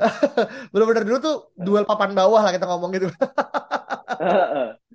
Bener-bener 0.72 1.04
dulu 1.06 1.18
tuh 1.20 1.36
duel 1.54 1.84
papan 1.84 2.16
bawah 2.16 2.40
lah 2.44 2.52
kita 2.54 2.66
ngomong 2.66 2.90
gitu. 2.96 3.08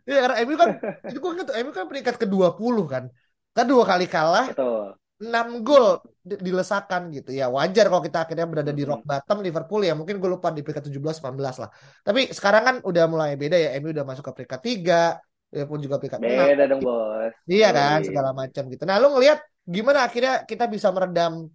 Iya 0.06 0.22
karena 0.22 0.36
MU 0.46 0.54
kan 0.54 0.70
itu 1.10 1.18
gue 1.18 1.32
gitu, 1.42 1.52
MU 1.66 1.74
kan 1.74 1.90
peringkat 1.90 2.22
ke-20 2.22 2.76
kan. 2.86 3.10
Kan 3.58 3.66
dua 3.66 3.90
kali 3.90 4.06
kalah. 4.06 4.54
Betul. 4.54 4.94
6 5.16 5.64
gol 5.64 6.04
dilesakan 6.28 7.08
gitu 7.08 7.32
ya 7.32 7.48
wajar 7.48 7.88
kalau 7.88 8.04
kita 8.04 8.28
akhirnya 8.28 8.44
berada 8.52 8.76
di 8.76 8.84
rock 8.84 9.08
bottom 9.08 9.40
Liverpool 9.40 9.80
ya 9.88 9.96
mungkin 9.96 10.20
gue 10.20 10.28
lupa 10.28 10.52
di 10.52 10.60
peringkat 10.60 10.92
17 10.92 11.24
18 11.24 11.64
lah 11.64 11.70
tapi 12.04 12.36
sekarang 12.36 12.64
kan 12.68 12.76
udah 12.84 13.04
mulai 13.08 13.40
beda 13.40 13.56
ya 13.56 13.70
MU 13.80 13.96
udah 13.96 14.04
masuk 14.04 14.28
ke 14.28 14.44
peringkat 14.44 14.60
3 14.60 15.56
Liverpool 15.56 15.80
juga 15.80 15.96
peringkat 16.04 16.20
beda 16.20 16.64
6. 16.68 16.72
dong 16.76 16.82
bos 16.84 17.34
iya 17.48 17.72
kan 17.72 18.04
segala 18.04 18.36
macam 18.36 18.64
gitu 18.68 18.84
nah 18.84 19.00
lu 19.00 19.08
ngelihat 19.16 19.40
gimana 19.64 20.04
akhirnya 20.04 20.44
kita 20.44 20.68
bisa 20.68 20.92
meredam 20.92 21.48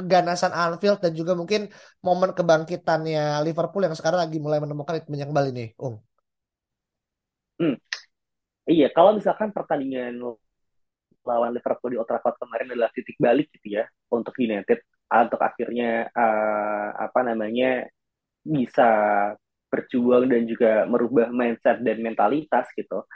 keganasan 0.00 0.52
Anfield 0.52 0.98
dan 1.04 1.12
juga 1.12 1.36
mungkin 1.36 1.68
momen 2.00 2.32
kebangkitannya 2.32 3.44
Liverpool 3.44 3.84
yang 3.84 3.96
sekarang 3.96 4.24
lagi 4.24 4.40
mulai 4.40 4.58
menemukan 4.58 4.96
ritme 4.98 5.16
yang 5.20 5.30
kembali 5.30 5.50
nih 5.52 5.68
Ung 5.78 6.00
hmm. 7.60 7.76
iya 8.68 8.88
kalau 8.90 9.14
misalkan 9.14 9.52
pertandingan 9.52 10.18
lawan 11.24 11.52
Liverpool 11.52 11.92
di 11.92 11.98
Old 12.00 12.08
Trafford 12.08 12.40
kemarin 12.40 12.72
adalah 12.72 12.90
titik 12.96 13.20
balik 13.20 13.52
gitu 13.52 13.80
ya 13.80 13.84
untuk 14.08 14.32
United 14.40 14.80
untuk 15.10 15.42
akhirnya 15.42 16.06
uh, 16.14 16.88
apa 16.94 17.20
namanya 17.26 17.90
bisa 18.46 18.88
berjuang 19.70 20.30
dan 20.30 20.46
juga 20.46 20.86
merubah 20.86 21.30
mindset 21.30 21.82
dan 21.82 22.02
mentalitas 22.02 22.66
gitu. 22.74 23.06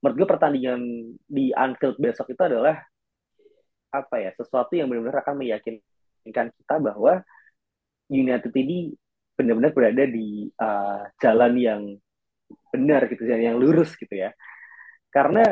Menurut 0.00 0.14
gue 0.24 0.28
pertandingan 0.28 0.80
di 1.26 1.50
Anfield 1.52 2.00
besok 2.00 2.30
itu 2.32 2.42
adalah 2.44 2.80
apa 3.88 4.16
ya 4.20 4.30
sesuatu 4.36 4.76
yang 4.76 4.86
benar-benar 4.86 5.24
akan 5.24 5.36
meyakinkan 5.40 5.84
kita 6.32 6.76
bahwa 6.80 7.22
United 8.08 8.52
ini 8.56 8.92
benar-benar 9.36 9.72
berada 9.76 10.04
di 10.08 10.50
uh, 10.58 11.06
jalan 11.22 11.52
yang 11.60 11.82
benar 12.72 13.06
gitu 13.06 13.22
yang 13.28 13.60
lurus 13.60 13.94
gitu 13.94 14.12
ya. 14.12 14.32
Karena 15.12 15.44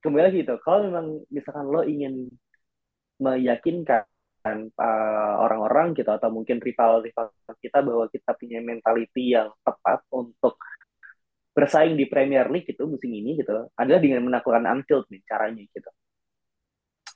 kembali 0.00 0.22
lagi 0.32 0.38
itu 0.46 0.54
kalau 0.64 0.88
memang 0.88 1.06
misalkan 1.28 1.66
lo 1.68 1.84
ingin 1.84 2.30
meyakinkan 3.20 4.08
uh, 4.80 5.34
orang-orang 5.44 5.92
gitu 5.92 6.08
atau 6.08 6.32
mungkin 6.32 6.56
rival-rival 6.58 7.28
kita 7.60 7.84
bahwa 7.84 8.08
kita 8.08 8.32
punya 8.32 8.64
mentality 8.64 9.36
yang 9.36 9.52
tepat 9.60 10.00
untuk 10.08 10.56
bersaing 11.52 11.98
di 11.98 12.08
Premier 12.08 12.48
League 12.48 12.64
gitu 12.64 12.88
musim 12.88 13.12
ini 13.12 13.36
gitu 13.36 13.68
adalah 13.76 14.00
dengan 14.00 14.24
menaklukkan 14.24 14.64
Anfield 14.64 15.04
nih 15.12 15.20
caranya 15.28 15.60
gitu 15.68 15.90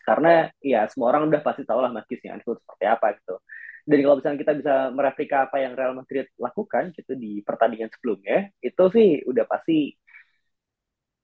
karena 0.05 0.53
ya 0.61 0.87
semua 0.93 1.11
orang 1.17 1.33
udah 1.33 1.41
pasti 1.41 1.65
tahu 1.65 1.81
lah 1.81 1.91
markisnya 1.91 2.37
Anfield 2.37 2.61
seperti 2.61 2.85
apa 2.85 3.07
gitu 3.19 3.37
dan 3.85 3.99
kalau 4.01 4.17
misalnya 4.17 4.39
kita 4.41 4.53
bisa 4.61 4.75
mereplika 4.97 5.37
apa 5.49 5.57
yang 5.61 5.73
Real 5.77 5.93
Madrid 5.97 6.27
lakukan 6.41 6.93
gitu 6.97 7.13
di 7.17 7.45
pertandingan 7.45 7.93
sebelumnya 7.93 8.49
itu 8.65 8.85
sih 8.93 9.09
udah 9.29 9.45
pasti 9.45 9.93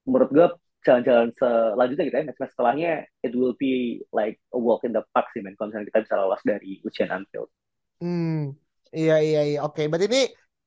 menurut 0.05 0.31
gue 0.33 0.47
jalan-jalan 0.81 1.29
selanjutnya 1.37 2.05
gitu 2.09 2.17
ya 2.17 2.25
match-match 2.25 2.53
setelahnya 2.57 2.93
it 3.21 3.33
will 3.37 3.53
be 3.61 4.01
like 4.17 4.41
a 4.57 4.59
walk 4.61 4.81
in 4.85 4.97
the 4.97 5.05
park 5.13 5.29
sih 5.37 5.45
men 5.45 5.53
kalau 5.57 5.73
misalnya 5.73 5.89
kita 5.93 6.01
bisa 6.09 6.15
lolos 6.17 6.43
dari 6.45 6.81
ujian 6.85 7.13
Anfield. 7.13 7.53
Hmm, 8.01 8.57
iya 8.97 9.21
iya 9.21 9.41
iya. 9.45 9.59
Oke, 9.61 9.85
berarti 9.93 10.09
ini 10.09 10.23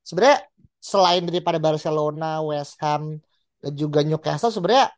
sebenarnya 0.05 0.45
selain 0.77 1.25
daripada 1.25 1.57
Barcelona, 1.57 2.45
West 2.45 2.77
Ham 2.85 3.17
dan 3.57 3.73
juga 3.73 4.05
Newcastle 4.05 4.53
sebenarnya 4.53 4.93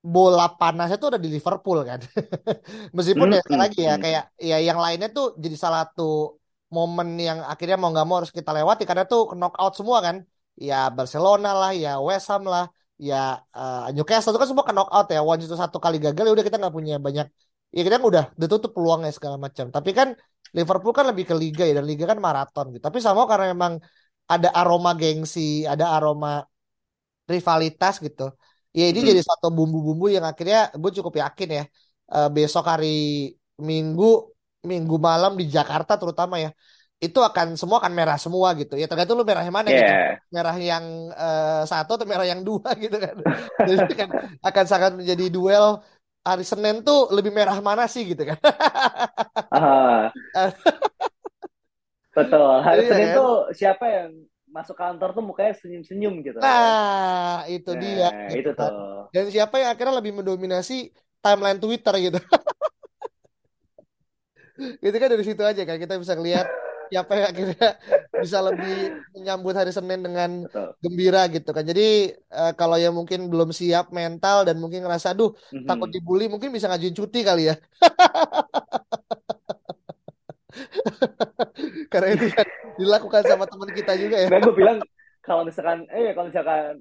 bola 0.00 0.48
panasnya 0.56 0.96
tuh 0.96 1.14
ada 1.14 1.20
di 1.20 1.28
Liverpool 1.28 1.78
kan. 1.84 2.00
Meskipun 2.96 3.28
mm, 3.28 3.34
ya 3.36 3.40
sekali 3.44 3.60
lagi 3.60 3.80
ya 3.84 3.94
kayak 4.00 4.24
ya 4.40 4.56
yang 4.58 4.78
lainnya 4.80 5.08
tuh 5.12 5.36
jadi 5.36 5.56
salah 5.60 5.84
satu 5.84 6.40
momen 6.72 7.18
yang 7.20 7.38
akhirnya 7.44 7.76
mau 7.76 7.92
nggak 7.92 8.06
mau 8.08 8.16
harus 8.24 8.32
kita 8.32 8.50
lewati 8.56 8.82
karena 8.88 9.04
tuh 9.04 9.36
knockout 9.36 9.74
semua 9.76 9.98
kan. 10.00 10.16
Ya 10.60 10.92
Barcelona 10.92 11.56
lah, 11.56 11.72
ya 11.72 11.96
West 12.04 12.28
Ham 12.28 12.44
lah 12.44 12.68
ya 13.00 13.40
uh, 13.56 13.88
Newcastle 13.96 14.36
itu 14.36 14.40
kan 14.44 14.48
semua 14.52 14.64
ke 14.68 14.74
knockout 14.76 15.08
ya 15.08 15.24
once 15.24 15.48
itu 15.48 15.56
satu 15.56 15.80
kali 15.80 15.96
gagal 16.04 16.20
ya 16.28 16.32
udah 16.36 16.44
kita 16.44 16.60
nggak 16.60 16.74
punya 16.78 16.94
banyak 17.00 17.26
ya 17.72 17.80
kita 17.80 17.96
udah 17.96 18.24
udah 18.36 18.48
tutup 18.52 18.76
peluangnya 18.76 19.08
segala 19.16 19.40
macam 19.40 19.72
tapi 19.72 19.90
kan 19.96 20.12
Liverpool 20.52 20.92
kan 20.92 21.08
lebih 21.08 21.24
ke 21.24 21.34
liga 21.42 21.64
ya 21.64 21.80
dan 21.80 21.88
liga 21.88 22.04
kan 22.04 22.20
maraton 22.20 22.76
gitu 22.76 22.84
tapi 22.84 23.00
sama 23.00 23.24
karena 23.24 23.56
memang 23.56 23.80
ada 24.28 24.52
aroma 24.52 24.92
gengsi 25.00 25.64
ada 25.64 25.96
aroma 25.96 26.44
rivalitas 27.24 27.94
gitu 28.04 28.36
ya 28.70 28.86
ini 28.90 29.00
hmm. 29.02 29.08
jadi 29.14 29.20
satu 29.26 29.50
bumbu-bumbu 29.50 30.06
yang 30.10 30.22
akhirnya 30.22 30.70
gue 30.74 30.90
cukup 30.94 31.14
yakin 31.18 31.48
ya 31.58 31.64
uh, 32.14 32.28
besok 32.30 32.66
hari 32.66 33.34
Minggu 33.60 34.30
Minggu 34.60 34.96
malam 35.00 35.40
di 35.40 35.48
Jakarta 35.48 35.96
terutama 35.96 36.36
ya 36.36 36.52
itu 37.00 37.16
akan 37.16 37.56
semua 37.56 37.80
akan 37.80 37.92
merah 37.96 38.20
semua 38.20 38.52
gitu. 38.60 38.76
Ya 38.76 38.84
tergantung 38.84 39.16
lu 39.16 39.24
merah 39.24 39.40
yang 39.40 39.56
mana 39.56 39.72
yeah. 39.72 39.80
gitu 39.80 39.94
merah 40.36 40.56
yang 40.60 40.84
uh, 41.16 41.64
satu 41.64 41.96
atau 41.96 42.04
merah 42.04 42.28
yang 42.28 42.44
dua 42.44 42.76
gitu 42.76 42.92
kan. 43.00 43.16
Jadi 43.68 43.94
kan 43.96 44.08
akan 44.44 44.64
sangat 44.68 44.92
menjadi 45.00 45.32
duel. 45.32 45.80
Hari 46.20 46.44
Senin 46.44 46.84
tuh 46.84 47.08
lebih 47.16 47.32
merah 47.32 47.56
mana 47.64 47.88
sih 47.88 48.04
gitu 48.04 48.28
kan? 48.28 48.36
Uh, 49.48 50.12
betul. 52.20 52.60
Hari 52.60 52.84
iya, 52.84 52.90
Senin 52.92 53.08
kan? 53.08 53.16
tuh 53.16 53.32
siapa 53.56 53.84
yang 53.88 54.10
masuk 54.50 54.74
kantor 54.74 55.14
tuh 55.14 55.24
mukanya 55.24 55.54
senyum-senyum 55.56 56.14
gitu 56.26 56.38
nah 56.42 57.46
itu 57.46 57.70
nah, 57.70 57.80
dia 57.80 58.08
gitu 58.34 58.38
itu 58.42 58.50
kan. 58.54 58.70
tuh 58.70 59.02
dan 59.14 59.24
siapa 59.30 59.54
yang 59.62 59.70
akhirnya 59.74 59.94
lebih 60.02 60.12
mendominasi 60.18 60.90
timeline 61.22 61.60
Twitter 61.62 61.94
gitu 62.10 62.20
itu 64.86 64.96
kan 65.00 65.08
dari 65.08 65.24
situ 65.24 65.42
aja 65.42 65.62
kan 65.64 65.76
kita 65.80 65.94
bisa 65.96 66.12
lihat 66.18 66.46
siapa 66.90 67.12
yang 67.14 67.26
akhirnya 67.30 67.68
bisa 68.18 68.38
lebih 68.42 68.76
menyambut 69.14 69.54
hari 69.54 69.70
Senin 69.70 70.02
dengan 70.02 70.44
Betul. 70.44 70.68
gembira 70.82 71.22
gitu 71.30 71.50
kan. 71.54 71.62
Jadi 71.62 72.18
uh, 72.34 72.52
kalau 72.58 72.76
yang 72.76 72.92
mungkin 72.92 73.30
belum 73.30 73.54
siap 73.54 73.94
mental 73.94 74.42
dan 74.42 74.58
mungkin 74.58 74.82
ngerasa 74.82 75.14
aduh 75.14 75.30
mm-hmm. 75.30 75.70
takut 75.70 75.88
dibully 75.88 76.26
mungkin 76.26 76.50
bisa 76.50 76.66
ngajuin 76.66 76.98
cuti 76.98 77.22
kali 77.22 77.54
ya. 77.54 77.56
Karena 81.92 82.08
itu 82.14 82.26
kan 82.32 82.46
dilakukan 82.76 83.22
sama 83.26 83.44
teman 83.46 83.70
kita 83.72 83.92
juga 83.96 84.16
ya. 84.20 84.28
Nah, 84.28 84.40
gue 84.40 84.54
bilang 84.56 84.78
kalau 85.20 85.42
misalkan 85.44 85.84
eh 85.92 86.12
kalau 86.16 86.26
misalkan 86.28 86.80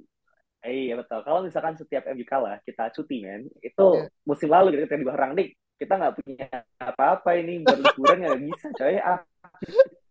eh 0.64 0.74
iya 0.92 0.96
betul. 1.00 1.20
Kalau 1.24 1.40
misalkan 1.44 1.74
setiap 1.80 2.04
MU 2.12 2.26
kalah 2.28 2.60
kita 2.68 2.92
cuti 2.92 3.24
men, 3.24 3.48
itu 3.64 3.88
yeah. 3.96 4.08
musim 4.28 4.50
lalu 4.52 4.76
gitu 4.76 4.88
kita 4.88 5.00
di 5.00 5.08
Bang 5.08 5.20
Rangnick 5.20 5.56
kita 5.80 5.96
nggak 5.96 6.16
punya 6.20 6.48
apa-apa 6.76 7.40
ini 7.40 7.64
buat 7.64 7.80
liburan 7.80 8.18
nggak 8.20 8.40
bisa 8.52 8.68
coy 8.76 9.00
ah 9.00 9.24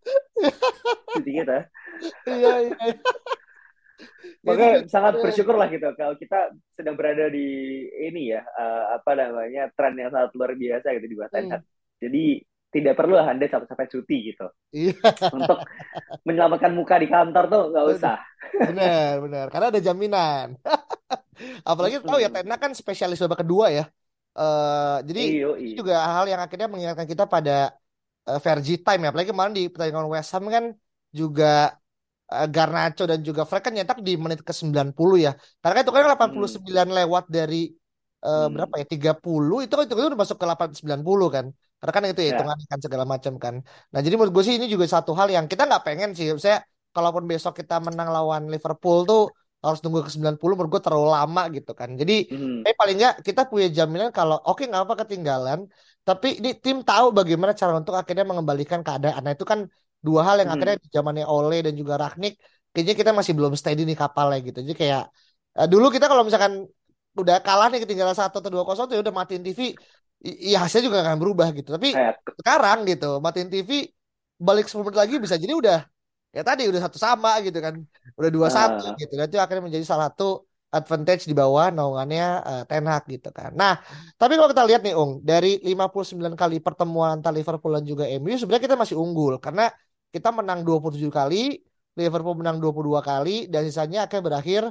jadi 1.21 1.31
kita 1.45 1.59
iya 2.25 2.55
iya, 2.65 2.77
iya. 2.89 2.97
Makanya 4.47 4.87
sangat 4.87 5.19
bersyukur 5.19 5.59
lah 5.59 5.67
gitu 5.67 5.91
kalau 5.99 6.15
kita 6.15 6.55
sedang 6.79 6.95
berada 6.95 7.27
di 7.27 7.83
ini 7.91 8.31
ya 8.31 8.47
uh, 8.47 8.95
apa 8.95 9.19
namanya 9.19 9.67
tren 9.75 9.99
yang 9.99 10.15
sangat 10.15 10.31
luar 10.39 10.55
biasa 10.55 10.95
gitu 10.95 11.07
di 11.11 11.19
Baten. 11.19 11.51
Hmm. 11.51 11.63
Jadi 11.99 12.25
tidak 12.69 12.95
perlu 13.01 13.17
lah 13.17 13.33
anda 13.33 13.49
sampai-sampai 13.49 13.89
cuti 13.89 14.17
gitu 14.33 14.47
iya. 14.77 14.93
untuk 15.33 15.65
menyelamatkan 16.29 16.73
muka 16.77 17.01
di 17.01 17.09
kantor 17.09 17.45
tuh 17.49 17.63
nggak 17.73 17.87
usah. 17.97 18.17
Benar 18.53 19.13
benar 19.25 19.47
karena 19.49 19.67
ada 19.73 19.81
jaminan. 19.81 20.47
Apalagi 21.71 22.03
tahu 22.03 22.19
ya 22.21 22.29
Tena 22.29 22.61
kan 22.61 22.77
spesialis 22.77 23.23
babak 23.25 23.47
kedua 23.47 23.73
ya. 23.73 23.85
Uh, 24.39 25.03
jadi 25.03 25.23
iyo, 25.35 25.51
iyo. 25.59 25.75
itu 25.75 25.83
juga 25.83 25.99
hal 25.99 26.31
yang 26.31 26.39
akhirnya 26.39 26.69
mengingatkan 26.71 27.09
kita 27.11 27.27
pada 27.27 27.75
uh, 28.29 28.39
Vergi 28.39 28.79
time 28.79 29.07
ya. 29.07 29.09
Apalagi 29.11 29.31
kemarin 29.33 29.55
di 29.57 29.65
pertandingan 29.73 30.07
West 30.13 30.31
Ham 30.37 30.47
kan 30.47 30.65
juga 31.11 31.73
uh, 32.29 32.47
Garnacho 32.47 33.09
dan 33.09 33.25
juga 33.25 33.49
Fred 33.49 33.65
kan 33.65 33.73
nyetak 33.73 33.99
di 34.05 34.15
menit 34.21 34.45
ke 34.45 34.53
90 34.53 34.93
ya. 35.19 35.33
Karena 35.65 35.75
kan 35.81 35.83
itu 35.83 35.93
kan 35.95 36.03
89 36.15 36.61
hmm. 36.61 36.91
lewat 37.03 37.25
dari 37.33 37.73
uh, 38.23 38.47
hmm. 38.47 38.49
berapa 38.55 38.75
ya? 38.79 38.87
30 39.17 39.65
itu 39.65 39.75
kan 39.75 39.85
itu, 39.89 39.95
udah 39.97 40.21
masuk 40.21 40.37
ke 40.37 40.47
890 40.47 41.35
kan. 41.35 41.47
Karena 41.79 41.93
kan 41.95 42.03
itu 42.11 42.21
ya 42.27 42.29
hitungan 42.35 42.59
yeah. 42.59 42.69
kan 42.71 42.79
segala 42.83 43.05
macam 43.07 43.33
kan. 43.39 43.55
Nah, 43.95 44.01
jadi 44.03 44.15
menurut 44.19 44.35
gue 44.35 44.45
sih 44.45 44.55
ini 44.59 44.67
juga 44.67 44.87
satu 44.91 45.15
hal 45.15 45.31
yang 45.31 45.47
kita 45.47 45.63
nggak 45.65 45.83
pengen 45.87 46.11
sih. 46.19 46.27
Saya 46.39 46.63
kalaupun 46.91 47.25
besok 47.31 47.55
kita 47.61 47.79
menang 47.79 48.11
lawan 48.11 48.51
Liverpool 48.51 49.07
tuh 49.07 49.23
harus 49.59 49.83
tunggu 49.83 50.07
ke 50.07 50.11
90 50.15 50.55
menurut 50.55 50.71
gue 50.79 50.83
terlalu 50.87 51.09
lama 51.11 51.43
gitu 51.51 51.73
kan. 51.75 51.91
Jadi 51.99 52.31
hmm. 52.31 52.63
eh 52.63 52.75
paling 52.79 52.97
nggak 52.99 53.15
kita 53.27 53.43
punya 53.51 53.67
jaminan 53.71 54.11
kalau 54.15 54.39
oke 54.39 54.63
okay, 54.63 54.65
nggak 54.71 54.83
apa 54.87 54.95
ketinggalan 55.03 55.61
tapi 56.07 56.39
ini 56.39 56.55
tim 56.57 56.81
tahu 56.87 57.11
bagaimana 57.11 57.53
cara 57.59 57.75
untuk 57.75 57.95
akhirnya 57.99 58.23
mengembalikan 58.23 58.81
keadaan. 58.87 59.19
Nah 59.19 59.35
itu 59.35 59.43
kan 59.43 59.67
dua 59.99 60.21
hal 60.27 60.39
yang 60.39 60.51
hmm. 60.51 60.55
akhirnya 60.55 60.77
di 60.79 60.89
zamannya 60.95 61.27
Ole 61.27 61.59
dan 61.67 61.75
juga 61.75 61.99
Ragnik 61.99 62.39
kayaknya 62.71 62.95
kita 62.95 63.11
masih 63.11 63.33
belum 63.35 63.53
steady 63.59 63.83
nih 63.83 63.99
kapalnya 63.99 64.39
gitu. 64.47 64.59
Jadi 64.63 64.77
kayak 64.79 65.03
uh, 65.59 65.67
dulu 65.67 65.91
kita 65.91 66.07
kalau 66.07 66.23
misalkan 66.23 66.71
udah 67.19 67.43
kalah 67.43 67.69
nih 67.69 67.83
ketinggalan 67.85 68.17
satu 68.17 68.39
atau 68.41 68.51
dua 68.51 68.65
kosong 68.65 68.87
tuh 68.87 68.95
ya 68.97 69.03
udah 69.03 69.15
matiin 69.15 69.43
TV, 69.43 69.75
ya 70.23 70.63
hasilnya 70.63 70.87
juga 70.91 70.99
akan 71.03 71.19
berubah 71.19 71.51
gitu. 71.53 71.75
Tapi 71.75 71.95
Kayak... 71.95 72.15
sekarang 72.39 72.79
gitu 72.87 73.19
matiin 73.19 73.51
TV 73.51 73.91
balik 74.39 74.71
10 74.71 74.87
menit 74.87 74.99
lagi 74.99 75.15
bisa 75.19 75.35
jadi 75.35 75.51
udah 75.51 75.81
ya 76.31 76.43
tadi 76.47 76.71
udah 76.71 76.81
satu 76.87 76.99
sama 77.01 77.43
gitu 77.43 77.59
kan, 77.59 77.75
udah 78.15 78.31
dua 78.31 78.49
satu 78.49 78.95
uh. 78.95 78.97
gitu. 78.97 79.13
Dan 79.19 79.27
itu 79.27 79.39
akhirnya 79.43 79.65
menjadi 79.67 79.85
salah 79.85 80.09
satu 80.15 80.49
advantage 80.69 81.25
di 81.25 81.33
bawah 81.33 81.73
naungannya 81.73 82.27
uh, 82.45 82.63
Ten 82.69 82.85
Hag 82.85 83.09
gitu 83.09 83.33
kan. 83.33 83.57
Nah, 83.57 83.81
tapi 84.21 84.37
kalau 84.37 84.53
kita 84.53 84.65
lihat 84.69 84.85
nih 84.85 84.93
Ung, 84.93 85.25
dari 85.25 85.57
59 85.65 86.37
kali 86.37 86.61
pertemuan 86.61 87.17
antara 87.17 87.33
Liverpool 87.33 87.73
dan 87.73 87.85
juga 87.89 88.05
MU 88.21 88.37
sebenarnya 88.37 88.65
kita 88.69 88.77
masih 88.77 88.97
unggul 89.01 89.41
karena 89.41 89.73
kita 90.13 90.29
menang 90.29 90.65
27 90.65 91.09
kali, 91.09 91.57
Liverpool 91.97 92.37
menang 92.37 92.61
22 92.61 93.01
kali 93.01 93.37
dan 93.49 93.65
sisanya 93.65 94.05
akan 94.05 94.21
berakhir 94.21 94.63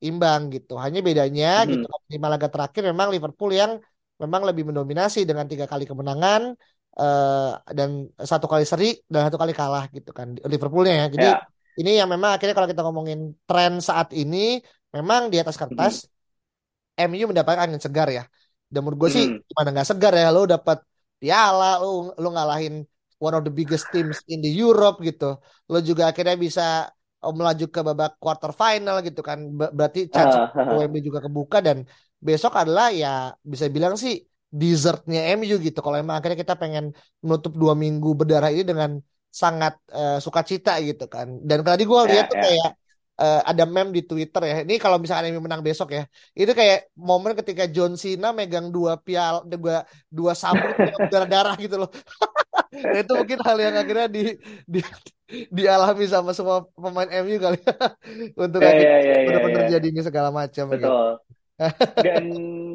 imbang 0.00 0.48
gitu. 0.50 0.80
Hanya 0.80 1.04
bedanya 1.04 1.64
hmm. 1.64 1.68
gitu 1.70 1.86
lima 2.10 2.28
laga 2.32 2.48
terakhir 2.48 2.82
memang 2.90 3.12
Liverpool 3.12 3.52
yang 3.52 3.78
memang 4.20 4.44
lebih 4.44 4.68
mendominasi 4.68 5.24
dengan 5.24 5.48
tiga 5.48 5.64
kali 5.64 5.88
kemenangan 5.88 6.52
uh, 7.00 7.52
dan 7.72 8.08
satu 8.20 8.44
kali 8.50 8.68
seri 8.68 9.00
dan 9.08 9.28
satu 9.28 9.40
kali 9.40 9.56
kalah 9.56 9.88
gitu 9.92 10.10
kan 10.12 10.36
Liverpoolnya 10.44 11.04
ya. 11.04 11.06
Jadi 11.12 11.28
yeah. 11.28 11.40
ini 11.80 12.00
yang 12.00 12.08
memang 12.08 12.36
akhirnya 12.36 12.56
kalau 12.56 12.68
kita 12.68 12.82
ngomongin 12.84 13.32
tren 13.48 13.80
saat 13.80 14.12
ini 14.12 14.60
memang 14.92 15.30
di 15.32 15.38
atas 15.38 15.56
kertas 15.56 16.04
mm-hmm. 16.98 17.08
MU 17.08 17.24
mendapatkan 17.32 17.60
angin 17.68 17.80
segar 17.80 18.08
ya. 18.12 18.24
Dan 18.70 18.84
menurut 18.84 19.08
gue 19.08 19.10
sih 19.16 19.24
mm. 19.26 19.48
gimana 19.50 19.68
nggak 19.72 19.88
segar 19.88 20.12
ya 20.16 20.28
lo 20.30 20.44
dapat 20.44 20.78
piala 21.20 21.80
lo 21.80 22.12
lo 22.16 22.28
ngalahin 22.32 22.84
one 23.20 23.34
of 23.36 23.44
the 23.44 23.52
biggest 23.52 23.88
teams 23.92 24.20
in 24.28 24.44
the 24.44 24.52
Europe 24.52 25.00
gitu. 25.00 25.40
Lo 25.68 25.78
juga 25.80 26.12
akhirnya 26.12 26.36
bisa 26.36 26.88
melaju 27.20 27.66
ke 27.68 27.80
babak 27.84 28.12
quarter 28.16 28.52
final 28.56 28.96
gitu 29.04 29.20
kan. 29.20 29.38
Berarti 29.52 30.08
chance 30.08 30.36
uh, 30.36 30.48
uh, 30.56 30.88
uh. 30.88 31.00
juga 31.04 31.20
kebuka 31.24 31.60
dan 31.60 31.84
besok 32.20 32.56
adalah 32.56 32.88
ya 32.92 33.32
bisa 33.44 33.68
bilang 33.68 33.94
sih 34.00 34.24
dessertnya 34.50 35.36
MU 35.36 35.56
gitu. 35.60 35.78
Kalau 35.84 35.96
emang 36.00 36.18
akhirnya 36.18 36.40
kita 36.40 36.54
pengen 36.56 36.96
menutup 37.22 37.54
dua 37.54 37.76
minggu 37.78 38.16
berdarah 38.16 38.50
ini 38.50 38.64
dengan 38.66 38.90
sangat 39.30 39.78
uh, 39.94 40.18
sukacita 40.18 40.80
gitu 40.82 41.06
kan. 41.06 41.38
Dan 41.46 41.62
tadi 41.62 41.86
gue 41.86 42.00
lihat 42.10 42.26
yeah, 42.26 42.32
tuh 42.32 42.36
yeah. 42.36 42.44
kayak 42.44 42.70
uh, 43.20 43.40
ada 43.46 43.64
meme 43.68 43.94
di 43.94 44.02
Twitter 44.02 44.42
ya. 44.42 44.56
Ini 44.66 44.74
kalau 44.80 44.98
misalnya 44.98 45.30
MU 45.30 45.44
menang 45.44 45.62
besok 45.62 45.94
ya, 45.94 46.08
itu 46.34 46.50
kayak 46.50 46.90
momen 46.96 47.36
ketika 47.38 47.68
John 47.70 47.94
Cena 47.94 48.34
megang 48.34 48.72
dua 48.72 48.98
pial, 48.98 49.46
dua 49.46 49.86
dua 50.10 50.32
sabuk 50.32 50.74
darah 51.12 51.28
darah 51.28 51.54
gitu 51.60 51.76
loh. 51.86 51.90
nah, 52.68 53.00
itu 53.00 53.12
mungkin 53.16 53.38
hal 53.40 53.56
yang 53.58 53.74
akhirnya 53.78 54.06
di, 54.10 54.22
di 54.68 54.80
dialami 55.48 56.04
sama 56.10 56.34
semua 56.34 56.66
pemain 56.74 57.08
MU 57.22 57.36
kali 57.38 57.58
ya. 57.62 57.74
untuk 58.34 58.60
yeah, 58.60 58.70
akhirnya 58.70 58.90
yeah, 58.90 59.00
yeah, 59.00 59.26
benar-benar 59.26 59.56
yeah, 59.56 59.66
yeah. 59.66 59.74
jadi 59.78 59.86
ini 59.88 60.00
segala 60.02 60.28
macam. 60.34 60.64
Betul. 60.68 60.80
Gitu 60.80 61.30
dan 62.00 62.24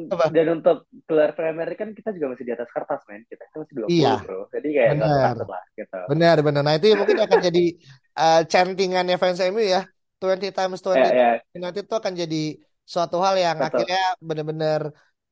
Apa? 0.14 0.30
dan 0.30 0.46
untuk 0.62 0.86
gelar 1.10 1.34
Premier 1.34 1.66
kan 1.74 1.90
kita 1.90 2.14
juga 2.14 2.34
masih 2.34 2.46
di 2.46 2.52
atas 2.54 2.70
kertas 2.70 3.02
men 3.10 3.26
kita 3.26 3.42
kan 3.50 3.66
masih 3.66 3.74
20 3.82 3.90
iya. 3.90 4.14
bro 4.22 4.46
jadi 4.54 4.68
kayak 4.70 4.90
benar 4.94 5.34
lah 5.42 5.64
gitu 5.74 5.98
benar 6.06 6.36
benar 6.46 6.62
nah 6.62 6.74
itu 6.78 6.94
mungkin 6.94 7.18
akan 7.18 7.38
jadi 7.42 7.64
uh, 8.22 8.40
chantingannya 8.46 9.18
fans 9.18 9.42
MU 9.50 9.62
ya 9.62 9.82
20 10.22 10.54
times 10.54 10.78
20 10.80 11.02
yeah, 11.02 11.10
yeah. 11.10 11.58
nanti 11.58 11.82
itu 11.82 11.94
akan 11.94 12.12
jadi 12.14 12.44
suatu 12.86 13.18
hal 13.18 13.34
yang 13.34 13.58
Betul. 13.58 13.82
akhirnya 13.82 14.04
benar-benar 14.22 14.80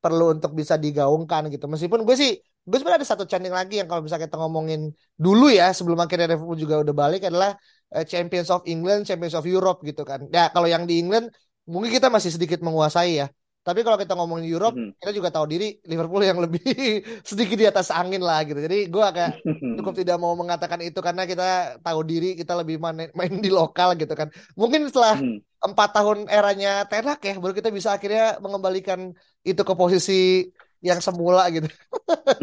perlu 0.02 0.34
untuk 0.34 0.52
bisa 0.58 0.74
digaungkan 0.74 1.46
gitu 1.54 1.70
meskipun 1.70 2.02
gue 2.02 2.16
sih 2.18 2.34
gue 2.64 2.76
sebenarnya 2.80 3.04
ada 3.04 3.10
satu 3.12 3.24
chanting 3.28 3.52
lagi 3.52 3.76
yang 3.76 3.88
kalau 3.88 4.00
bisa 4.00 4.16
kita 4.16 4.40
ngomongin 4.40 4.88
dulu 5.20 5.52
ya 5.52 5.68
sebelum 5.76 6.00
akhirnya 6.00 6.32
Liverpool 6.32 6.56
juga 6.56 6.80
udah 6.80 6.94
balik 6.96 7.28
adalah 7.28 7.52
uh, 7.92 8.04
Champions 8.08 8.48
of 8.48 8.64
England, 8.64 9.04
Champions 9.04 9.36
of 9.36 9.44
Europe 9.44 9.84
gitu 9.84 10.02
kan. 10.02 10.24
Ya 10.32 10.48
kalau 10.48 10.64
yang 10.64 10.88
di 10.88 10.96
England 10.96 11.28
mungkin 11.68 11.92
kita 11.92 12.08
masih 12.08 12.32
sedikit 12.32 12.64
menguasai 12.64 13.20
ya. 13.20 13.28
Tapi 13.64 13.80
kalau 13.80 13.96
kita 13.96 14.12
ngomongin 14.12 14.44
Europe, 14.44 14.76
mm-hmm. 14.76 15.00
kita 15.00 15.12
juga 15.16 15.32
tahu 15.32 15.48
diri 15.48 15.80
Liverpool 15.88 16.20
yang 16.20 16.36
lebih 16.36 16.60
sedikit 17.28 17.56
di 17.56 17.64
atas 17.64 17.88
angin 17.88 18.20
lah 18.20 18.44
gitu. 18.44 18.60
Jadi 18.60 18.92
gue 18.92 19.00
agak 19.00 19.40
cukup 19.80 19.96
tidak 19.96 20.20
mau 20.20 20.36
mengatakan 20.36 20.84
itu 20.84 21.00
karena 21.00 21.24
kita 21.24 21.80
tahu 21.80 22.04
diri 22.04 22.36
kita 22.36 22.60
lebih 22.60 22.76
main, 22.76 23.08
main 23.16 23.32
di 23.40 23.48
lokal 23.48 23.96
gitu 23.96 24.12
kan. 24.12 24.28
Mungkin 24.52 24.92
setelah 24.92 25.16
empat 25.64 25.88
mm. 25.92 25.96
tahun 25.96 26.18
eranya 26.28 26.84
Tenak 26.92 27.24
ya, 27.24 27.40
baru 27.40 27.56
kita 27.56 27.72
bisa 27.72 27.96
akhirnya 27.96 28.36
mengembalikan 28.44 29.16
itu 29.48 29.62
ke 29.64 29.72
posisi 29.72 30.52
yang 30.84 31.00
semula 31.00 31.48
gitu. 31.48 31.68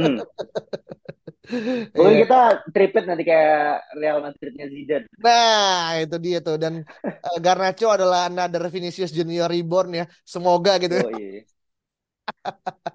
mm. 0.02 0.20
Mungkin 1.52 2.16
yeah. 2.16 2.22
kita 2.24 2.40
triplet 2.72 3.06
nanti 3.06 3.24
kayak 3.28 3.84
Real 4.00 4.24
Madridnya 4.24 4.66
Zidane. 4.72 5.06
Nah, 5.20 6.00
itu 6.00 6.16
dia 6.22 6.40
tuh. 6.40 6.56
Dan 6.56 6.86
uh, 7.04 7.38
Garnacho 7.44 7.92
adalah 7.92 8.32
another 8.32 8.64
Vinicius 8.72 9.12
Junior 9.12 9.52
reborn 9.52 9.90
ya. 9.92 10.06
Semoga 10.24 10.80
gitu. 10.80 10.96
Oh, 11.02 11.12
iya. 11.20 11.44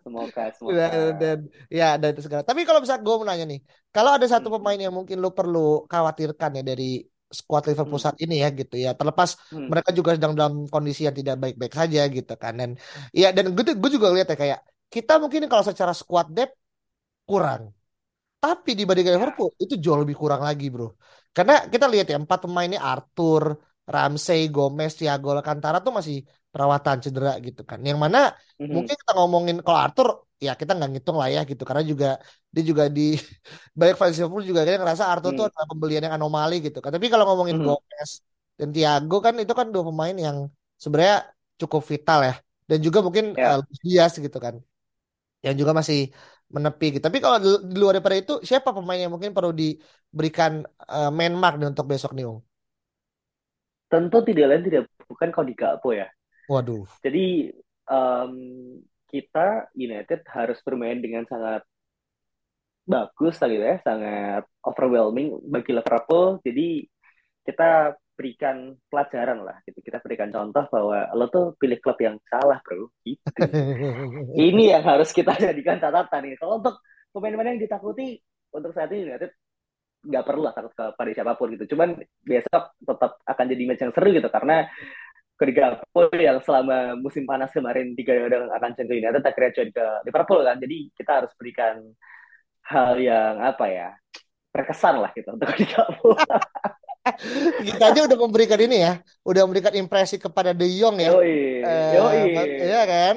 semoga, 0.01 0.43
semoga. 0.57 0.85
Dan, 0.89 1.13
dan 1.21 1.39
ya, 1.69 2.01
dan 2.01 2.17
itu 2.17 2.23
segala. 2.25 2.43
Tapi 2.47 2.65
kalau 2.65 2.81
bisa 2.81 2.97
gue 2.97 3.15
mau 3.19 3.27
nanya 3.29 3.45
nih, 3.45 3.61
kalau 3.93 4.17
ada 4.17 4.25
satu 4.25 4.49
hmm. 4.49 4.57
pemain 4.57 4.81
yang 4.81 4.95
mungkin 4.95 5.21
lo 5.21 5.37
perlu 5.37 5.85
khawatirkan 5.85 6.61
ya 6.61 6.65
dari 6.65 7.05
skuad 7.27 7.67
Liverpool 7.67 7.99
hmm. 7.99 8.07
saat 8.07 8.19
ini 8.23 8.41
ya 8.41 8.49
gitu 8.57 8.79
ya. 8.81 8.97
Terlepas 8.97 9.37
hmm. 9.53 9.69
mereka 9.69 9.91
juga 9.93 10.17
sedang 10.17 10.33
dalam 10.33 10.65
kondisi 10.71 11.05
yang 11.05 11.17
tidak 11.17 11.37
baik-baik 11.37 11.75
saja 11.77 12.09
gitu 12.09 12.35
kan. 12.41 12.57
Dan 12.57 12.71
ya 13.13 13.37
dan 13.37 13.53
gue 13.53 13.75
gue 13.77 13.91
juga 13.93 14.09
lihat 14.15 14.33
ya 14.33 14.39
kayak 14.39 14.61
kita 14.93 15.19
mungkin 15.23 15.47
kalau 15.51 15.65
secara 15.67 15.93
squad 15.93 16.31
depth 16.31 16.57
kurang 17.27 17.77
tapi 18.47 18.71
dibandingkan 18.79 19.13
ya. 19.13 19.19
Liverpool 19.19 19.51
itu 19.59 19.75
jauh 19.81 19.99
lebih 19.99 20.17
kurang 20.23 20.43
lagi, 20.45 20.71
bro. 20.71 20.95
Karena 21.35 21.67
kita 21.73 21.87
lihat 21.91 22.07
ya 22.13 22.17
empat 22.23 22.39
pemain 22.45 22.69
ini 22.69 22.79
Arthur, 22.79 23.59
Ramsey, 23.83 24.49
Gomez, 24.55 24.93
Thiago 24.99 25.35
Alcantara 25.35 25.83
tuh 25.83 25.93
masih 25.99 26.23
perawatan 26.53 26.97
cedera 27.05 27.33
gitu 27.43 27.67
kan. 27.67 27.83
Yang 27.83 27.99
mana 28.05 28.19
mm-hmm. 28.33 28.71
mungkin 28.73 28.95
kita 28.95 29.13
ngomongin 29.19 29.57
kalau 29.67 29.79
Arthur 29.83 30.09
ya 30.37 30.53
kita 30.53 30.77
nggak 30.77 30.91
ngitung 30.93 31.17
lah 31.17 31.29
ya 31.33 31.49
gitu 31.49 31.65
karena 31.65 31.81
juga 31.81 32.09
dia 32.53 32.63
juga 32.71 32.85
di 32.93 33.17
banyak 33.79 33.97
fans 33.97 34.17
Liverpool 34.21 34.45
juga 34.45 34.61
kan 34.69 34.81
ngerasa 34.85 35.05
Arthur 35.13 35.33
mm. 35.33 35.39
tuh 35.41 35.45
adalah 35.49 35.67
pembelian 35.73 36.03
yang 36.07 36.15
anomali 36.15 36.57
gitu 36.67 36.79
kan. 36.85 36.91
Tapi 36.95 37.07
kalau 37.13 37.25
ngomongin 37.29 37.57
mm-hmm. 37.59 37.73
Gomez 37.73 38.11
dan 38.61 38.69
Thiago 38.71 39.17
kan 39.25 39.35
itu 39.43 39.53
kan 39.59 39.67
dua 39.75 39.85
pemain 39.91 40.17
yang 40.17 40.37
sebenarnya 40.79 41.29
cukup 41.61 41.83
vital 41.83 42.21
ya 42.25 42.35
dan 42.69 42.79
juga 42.85 42.99
mungkin 43.01 43.33
yeah. 43.33 43.61
uh, 43.61 43.81
Diaz 43.81 44.15
gitu 44.17 44.39
kan 44.39 44.61
yang 45.45 45.55
juga 45.57 45.73
masih 45.77 46.13
menepi 46.47 46.99
gitu. 46.99 47.05
Tapi 47.05 47.19
kalau 47.19 47.39
di 47.43 47.77
luar 47.77 47.99
daripada 47.99 48.17
itu 48.17 48.35
siapa 48.47 48.71
pemain 48.71 48.99
yang 48.99 49.11
mungkin 49.11 49.35
perlu 49.35 49.51
diberikan 49.51 50.63
uh, 50.87 51.11
main 51.11 51.35
mark 51.35 51.59
nih 51.59 51.69
untuk 51.71 51.91
besok 51.91 52.15
nih, 52.15 52.27
Ung? 52.31 52.41
Tentu 53.91 54.19
tidak 54.23 54.47
lain 54.51 54.63
tidak 54.67 54.83
bukan 55.07 55.29
kalau 55.31 55.47
di 55.47 55.55
Gakpo 55.55 55.91
ya. 55.95 56.07
Waduh. 56.47 56.87
Jadi 57.03 57.51
um, 57.91 58.33
kita 59.11 59.71
United 59.75 60.23
harus 60.31 60.59
bermain 60.63 60.99
dengan 60.99 61.27
sangat 61.27 61.63
bagus 62.87 63.35
tadi 63.39 63.59
ya, 63.59 63.83
sangat 63.83 64.47
overwhelming 64.63 65.35
bagi 65.51 65.75
Liverpool. 65.75 66.39
Jadi 66.47 66.87
kita 67.43 67.95
berikan 68.17 68.73
pelajaran 68.89 69.45
lah 69.45 69.61
gitu. 69.69 69.79
Kita 69.85 70.01
berikan 70.01 70.33
contoh 70.33 70.65
bahwa 70.73 71.07
lo 71.13 71.29
tuh 71.29 71.53
pilih 71.61 71.79
klub 71.79 72.01
yang 72.01 72.17
salah 72.27 72.59
bro. 72.65 72.89
Gitu. 73.05 73.21
Ini 74.51 74.65
yang 74.77 74.85
harus 74.89 75.13
kita 75.13 75.37
jadikan 75.37 75.77
catatan 75.77 76.25
nih. 76.25 76.41
Kalau 76.41 76.59
untuk 76.59 76.81
pemain-pemain 77.13 77.55
yang 77.55 77.63
ditakuti 77.63 78.17
untuk 78.57 78.73
saat 78.73 78.89
ini 78.93 79.13
United 79.13 79.33
nggak 80.07 80.25
perlu 80.25 80.43
lah 80.47 80.55
takut 80.57 80.73
kepada 80.73 81.11
siapa 81.13 81.33
pun 81.37 81.53
gitu. 81.53 81.77
Cuman 81.77 82.01
besok 82.25 82.65
tetap 82.81 83.21
akan 83.29 83.45
jadi 83.53 83.63
match 83.69 83.83
yang 83.85 83.93
seru 83.93 84.09
gitu 84.11 84.29
karena 84.33 84.57
ketiga 85.37 85.65
pun 85.93 86.09
yang 86.17 86.41
selama 86.41 86.97
musim 86.97 87.29
panas 87.29 87.53
kemarin 87.53 87.93
tiga 87.93 88.17
yang 88.17 88.49
akan 88.49 88.73
cenderung 88.73 89.05
United 89.05 89.21
akhirnya 89.21 89.53
join 89.53 89.71
ke 89.71 89.87
Liverpool 90.09 90.41
kan. 90.41 90.57
Jadi 90.57 90.77
kita 90.97 91.13
harus 91.23 91.33
berikan 91.37 91.85
hal 92.67 92.99
yang 92.99 93.45
apa 93.45 93.67
ya 93.69 93.89
berkesan 94.51 95.05
lah 95.05 95.13
gitu 95.13 95.29
untuk 95.37 95.53
Liverpool 95.53 96.17
kita 97.63 97.85
aja 97.93 98.01
udah 98.07 98.19
memberikan 98.19 98.61
ini 98.61 98.77
ya, 98.85 98.93
udah 99.25 99.43
memberikan 99.49 99.75
impresi 99.75 100.17
kepada 100.17 100.53
De 100.53 100.67
Jong 100.69 100.97
ya. 101.01 101.11
Yoi, 101.15 101.65
uh, 101.65 101.93
yoi. 101.97 102.21
Iya 102.63 102.83
kan? 102.85 103.17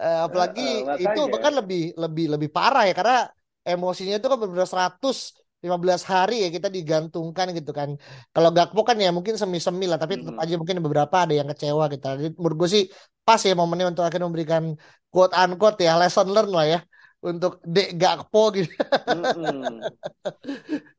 Uh, 0.00 0.20
apalagi 0.24 0.84
uh, 0.88 0.96
uh, 0.96 0.98
itu 1.00 1.20
bahkan 1.28 1.52
lebih 1.52 1.92
lebih 1.92 2.26
lebih 2.32 2.48
parah 2.48 2.88
ya 2.88 2.96
karena 2.96 3.28
emosinya 3.68 4.16
itu 4.16 4.26
kan 4.32 4.38
benar 4.40 4.64
seratus 4.64 5.36
15 5.60 6.08
hari 6.08 6.36
ya 6.44 6.48
kita 6.48 6.72
digantungkan 6.72 7.52
gitu 7.52 7.76
kan. 7.76 8.00
Kalau 8.32 8.48
Gakpo 8.48 8.80
kan 8.80 8.96
ya 8.96 9.12
mungkin 9.12 9.36
semi-semi 9.36 9.84
lah, 9.84 10.00
tapi 10.00 10.16
tetap 10.16 10.40
aja 10.40 10.56
mungkin 10.56 10.80
beberapa 10.80 11.16
ada 11.28 11.36
yang 11.36 11.48
kecewa 11.52 11.84
gitu. 11.92 12.04
Jadi 12.16 12.30
menurut 12.40 12.56
gue 12.64 12.68
sih 12.72 12.82
pas 13.20 13.40
ya 13.44 13.52
momennya 13.52 13.92
untuk 13.92 14.04
akhirnya 14.08 14.24
memberikan 14.24 14.72
quote 15.12 15.36
unquote 15.36 15.84
ya 15.84 16.00
lesson 16.00 16.32
learn 16.32 16.48
lah 16.48 16.66
ya 16.66 16.80
untuk 17.20 17.60
Dek 17.60 18.00
Gakpo 18.00 18.48
gitu. 18.56 18.72
Mm-hmm. 18.72 19.76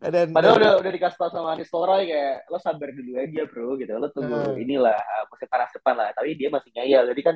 Dan, 0.13 0.27
Padahal 0.33 0.55
udah 0.61 0.71
udah 0.77 0.91
dikasih 0.93 1.17
tau 1.17 1.33
sama 1.33 1.57
Nistelrooy 1.57 2.05
kayak 2.13 2.45
lo 2.45 2.57
sabar 2.61 2.89
dulu 2.93 3.11
aja 3.17 3.41
bro 3.49 3.73
gitu. 3.81 3.91
Lo 3.97 4.07
tunggu 4.13 4.37
uh. 4.37 4.53
inilah 4.53 4.93
uh, 4.93 5.23
musim 5.33 5.49
panas 5.49 5.73
depan 5.73 5.97
lah. 5.97 6.13
Tapi 6.13 6.37
dia 6.37 6.53
masih 6.53 6.69
ngeyel. 6.77 7.09
Jadi 7.09 7.21
kan 7.25 7.35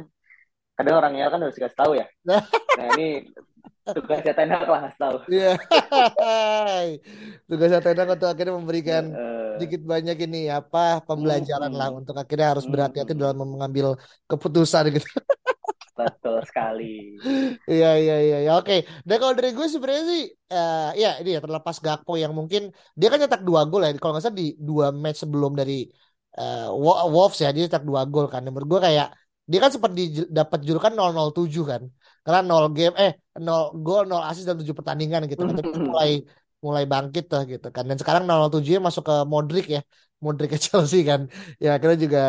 kadang 0.77 0.95
orang 1.01 1.11
ngeyel 1.17 1.31
kan 1.33 1.41
harus 1.41 1.57
dikasih 1.57 1.77
tahu 1.77 1.91
ya. 1.97 2.05
nah 2.77 2.87
ini 2.93 3.33
tugasnya 3.89 4.33
Tenak 4.37 4.61
lah 4.69 4.79
kasih 4.85 4.99
tahu. 5.01 5.15
Iya. 5.33 5.51
tugasnya 7.49 7.81
Tenak 7.81 8.07
untuk 8.13 8.29
akhirnya 8.29 8.53
memberikan 8.53 9.03
uh, 9.09 9.57
sedikit 9.57 9.81
banyak 9.81 10.17
ini 10.29 10.53
apa 10.53 11.01
pembelajaran 11.09 11.73
uh, 11.73 11.77
lah 11.77 11.89
untuk 11.89 12.13
akhirnya 12.13 12.53
harus 12.53 12.69
berhati-hati 12.69 13.17
dalam 13.17 13.41
mengambil 13.41 13.97
keputusan 14.29 14.93
gitu. 14.93 15.09
Betul 15.95 16.43
sekali. 16.43 17.15
Iya 17.71 17.89
iya 18.03 18.15
iya 18.19 18.37
ya, 18.43 18.51
oke. 18.59 18.73
Dan 19.07 19.15
kalau 19.21 19.33
dari 19.37 19.55
gue 19.55 19.67
sebenarnya 19.71 20.03
sih 20.11 20.21
uh, 20.51 20.91
ya 21.01 21.07
ini 21.23 21.29
ya 21.35 21.39
terlepas 21.39 21.79
Gakpo 21.79 22.19
yang 22.19 22.35
mungkin 22.35 22.61
dia 22.99 23.07
kan 23.07 23.17
nyetak 23.21 23.41
dua 23.47 23.63
gol 23.63 23.81
ya. 23.87 23.95
Kalau 23.95 24.11
nggak 24.11 24.23
salah 24.27 24.35
di 24.35 24.59
dua 24.59 24.91
match 24.91 25.23
sebelum 25.23 25.55
dari 25.55 25.87
uh, 26.35 26.67
Wolves 27.15 27.39
ya 27.39 27.49
dia 27.55 27.65
nyetak 27.65 27.87
dua 27.87 28.03
gol 28.11 28.27
kan. 28.27 28.43
Menurut 28.43 28.67
gue 28.67 28.81
kayak 28.91 29.07
dia 29.45 29.59
kan 29.63 29.71
sempat 29.71 29.91
dapat 30.39 30.59
julukan 30.67 30.91
007 30.91 31.63
kan. 31.71 31.81
Karena 32.25 32.39
0 32.43 32.73
game 32.75 32.93
eh 32.99 33.11
0 33.39 33.77
gol 33.85 34.03
0 34.09 34.19
assist 34.27 34.45
dan 34.49 34.57
7 34.59 34.75
pertandingan 34.75 35.21
gitu 35.31 35.41
kan. 35.47 35.55
Tapi 35.55 35.71
mulai 35.91 36.11
mulai 36.59 36.83
bangkit 36.91 37.23
tuh 37.31 37.41
gitu 37.47 37.67
kan. 37.71 37.83
Dan 37.87 37.95
sekarang 38.01 38.23
007 38.27 38.83
masuk 38.83 39.03
ke 39.07 39.15
Modric 39.31 39.65
ya. 39.71 39.81
Modric 40.19 40.49
ke 40.53 40.59
Chelsea 40.59 41.07
kan. 41.07 41.31
Ya 41.63 41.79
akhirnya 41.79 41.99
juga 42.03 42.21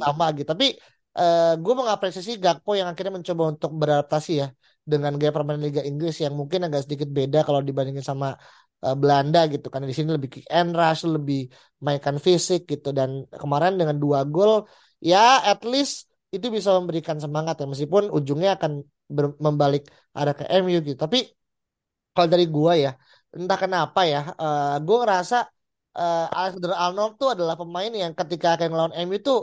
sama 0.00 0.24
gitu. 0.36 0.48
Tapi 0.52 0.76
uh, 1.16 1.54
gue 1.58 1.74
mengapresiasi 1.74 2.38
Gakpo 2.38 2.76
yang 2.78 2.88
akhirnya 2.90 3.14
mencoba 3.18 3.42
untuk 3.54 3.70
beradaptasi 3.74 4.32
ya 4.42 4.48
dengan 4.86 5.14
gaya 5.18 5.32
permainan 5.34 5.62
Liga 5.62 5.82
Inggris 5.86 6.18
yang 6.24 6.34
mungkin 6.34 6.66
agak 6.66 6.86
sedikit 6.86 7.08
beda 7.10 7.46
kalau 7.46 7.60
dibandingin 7.62 8.02
sama 8.02 8.34
uh, 8.84 8.96
Belanda 8.98 9.46
gitu 9.50 9.66
kan. 9.70 9.84
Di 9.86 9.94
sini 9.94 10.10
lebih 10.16 10.28
kick 10.32 10.46
and 10.50 10.74
rush 10.74 11.06
lebih 11.06 11.50
mainkan 11.84 12.16
fisik 12.18 12.66
gitu. 12.66 12.90
Dan 12.90 13.26
kemarin 13.30 13.78
dengan 13.80 13.96
dua 13.98 14.26
gol 14.26 14.66
ya 15.00 15.42
at 15.46 15.62
least 15.66 16.10
itu 16.34 16.46
bisa 16.50 16.74
memberikan 16.78 17.16
semangat 17.18 17.54
ya. 17.60 17.66
Meskipun 17.66 18.10
ujungnya 18.10 18.56
akan 18.58 18.82
membalik 19.42 19.90
arah 20.14 20.34
ke 20.34 20.44
MU 20.62 20.78
gitu. 20.82 20.98
Tapi 20.98 21.26
kalau 22.14 22.28
dari 22.30 22.46
gua 22.50 22.74
ya 22.74 22.90
entah 23.30 23.58
kenapa 23.58 24.00
ya 24.02 24.34
uh, 24.34 24.82
gua 24.82 24.96
ngerasa 25.06 25.46
uh, 25.94 26.26
Alexander 26.34 26.74
Arnold 26.74 27.12
tuh 27.20 27.28
adalah 27.34 27.54
pemain 27.54 27.90
yang 27.90 28.12
ketika 28.14 28.58
akan 28.58 28.66
ngelawan 28.70 28.94
MU 29.06 29.18
tuh 29.22 29.38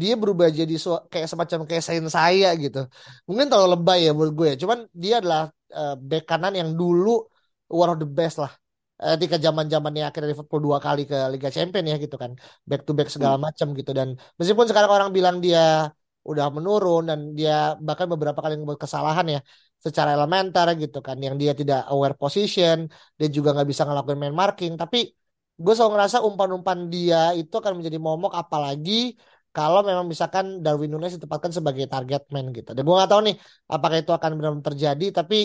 dia 0.00 0.12
berubah 0.18 0.50
jadi 0.50 0.74
kayak 1.12 1.28
semacam 1.30 1.58
kayak 1.70 1.84
sain 1.86 2.06
saya 2.10 2.50
gitu. 2.58 2.90
Mungkin 3.30 3.46
terlalu 3.46 3.68
lebay 3.78 3.98
ya 4.06 4.12
buat 4.18 4.30
gue. 4.34 4.46
Ya. 4.52 4.56
Cuman 4.62 4.78
dia 4.90 5.14
adalah 5.22 5.42
uh, 5.70 5.94
bek 5.94 6.26
kanan 6.26 6.52
yang 6.58 6.74
dulu 6.74 7.22
one 7.70 7.90
of 7.94 7.98
the 8.02 8.08
best 8.18 8.42
lah. 8.42 8.50
Ketika 8.94 9.36
zaman 9.42 9.66
zamannya 9.66 10.06
akhirnya 10.06 10.32
Liverpool 10.32 10.62
dua 10.62 10.78
kali 10.78 11.02
ke 11.10 11.18
Liga 11.34 11.50
Champions 11.50 11.88
ya 11.92 11.96
gitu 11.98 12.14
kan, 12.14 12.30
back 12.62 12.86
to 12.86 12.94
back 12.94 13.10
segala 13.10 13.36
hmm. 13.36 13.44
macam 13.50 13.66
gitu 13.74 13.90
dan 13.90 14.14
meskipun 14.38 14.70
sekarang 14.70 14.90
orang 14.96 15.10
bilang 15.10 15.36
dia 15.42 15.90
udah 16.22 16.46
menurun 16.54 17.10
dan 17.10 17.20
dia 17.34 17.74
bahkan 17.82 18.06
beberapa 18.06 18.38
kali 18.38 18.54
membuat 18.54 18.80
kesalahan 18.86 19.26
ya 19.28 19.40
secara 19.82 20.14
elementer 20.16 20.78
gitu 20.78 21.02
kan, 21.02 21.18
yang 21.20 21.34
dia 21.36 21.52
tidak 21.52 21.84
aware 21.90 22.16
position, 22.16 22.88
dia 23.18 23.28
juga 23.28 23.52
nggak 23.52 23.68
bisa 23.68 23.82
ngelakuin 23.84 24.16
main 24.16 24.32
marking, 24.32 24.72
tapi 24.78 25.10
gue 25.54 25.72
selalu 25.74 25.90
ngerasa 25.98 26.18
umpan-umpan 26.24 26.78
dia 26.88 27.34
itu 27.36 27.54
akan 27.60 27.82
menjadi 27.82 27.98
momok 27.98 28.32
apalagi 28.32 29.18
kalau 29.56 29.80
memang 29.88 30.06
misalkan 30.12 30.44
Darwin 30.64 30.90
Nunes 30.92 31.14
ditempatkan 31.16 31.52
sebagai 31.58 31.84
target 31.92 32.22
man 32.34 32.46
gitu. 32.56 32.70
Dan 32.76 32.82
gue 32.86 32.94
gak 33.02 33.10
tahu 33.12 33.22
nih 33.28 33.36
apakah 33.74 33.96
itu 34.02 34.12
akan 34.18 34.30
benar 34.38 34.52
terjadi, 34.68 35.04
tapi 35.18 35.36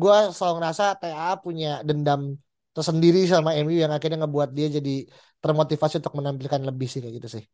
gue 0.00 0.16
selalu 0.36 0.54
ngerasa 0.58 0.84
TA 1.00 1.30
punya 1.44 1.68
dendam 1.88 2.20
tersendiri 2.76 3.18
sama 3.32 3.50
MU 3.62 3.76
yang 3.84 3.92
akhirnya 3.96 4.18
ngebuat 4.22 4.50
dia 4.56 4.66
jadi 4.76 4.90
termotivasi 5.42 5.94
untuk 6.00 6.14
menampilkan 6.18 6.60
lebih 6.68 6.86
sih 6.92 7.00
kayak 7.02 7.14
gitu 7.18 7.28
sih. 7.36 7.44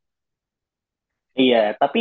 Iya, 1.41 1.57
tapi 1.81 1.99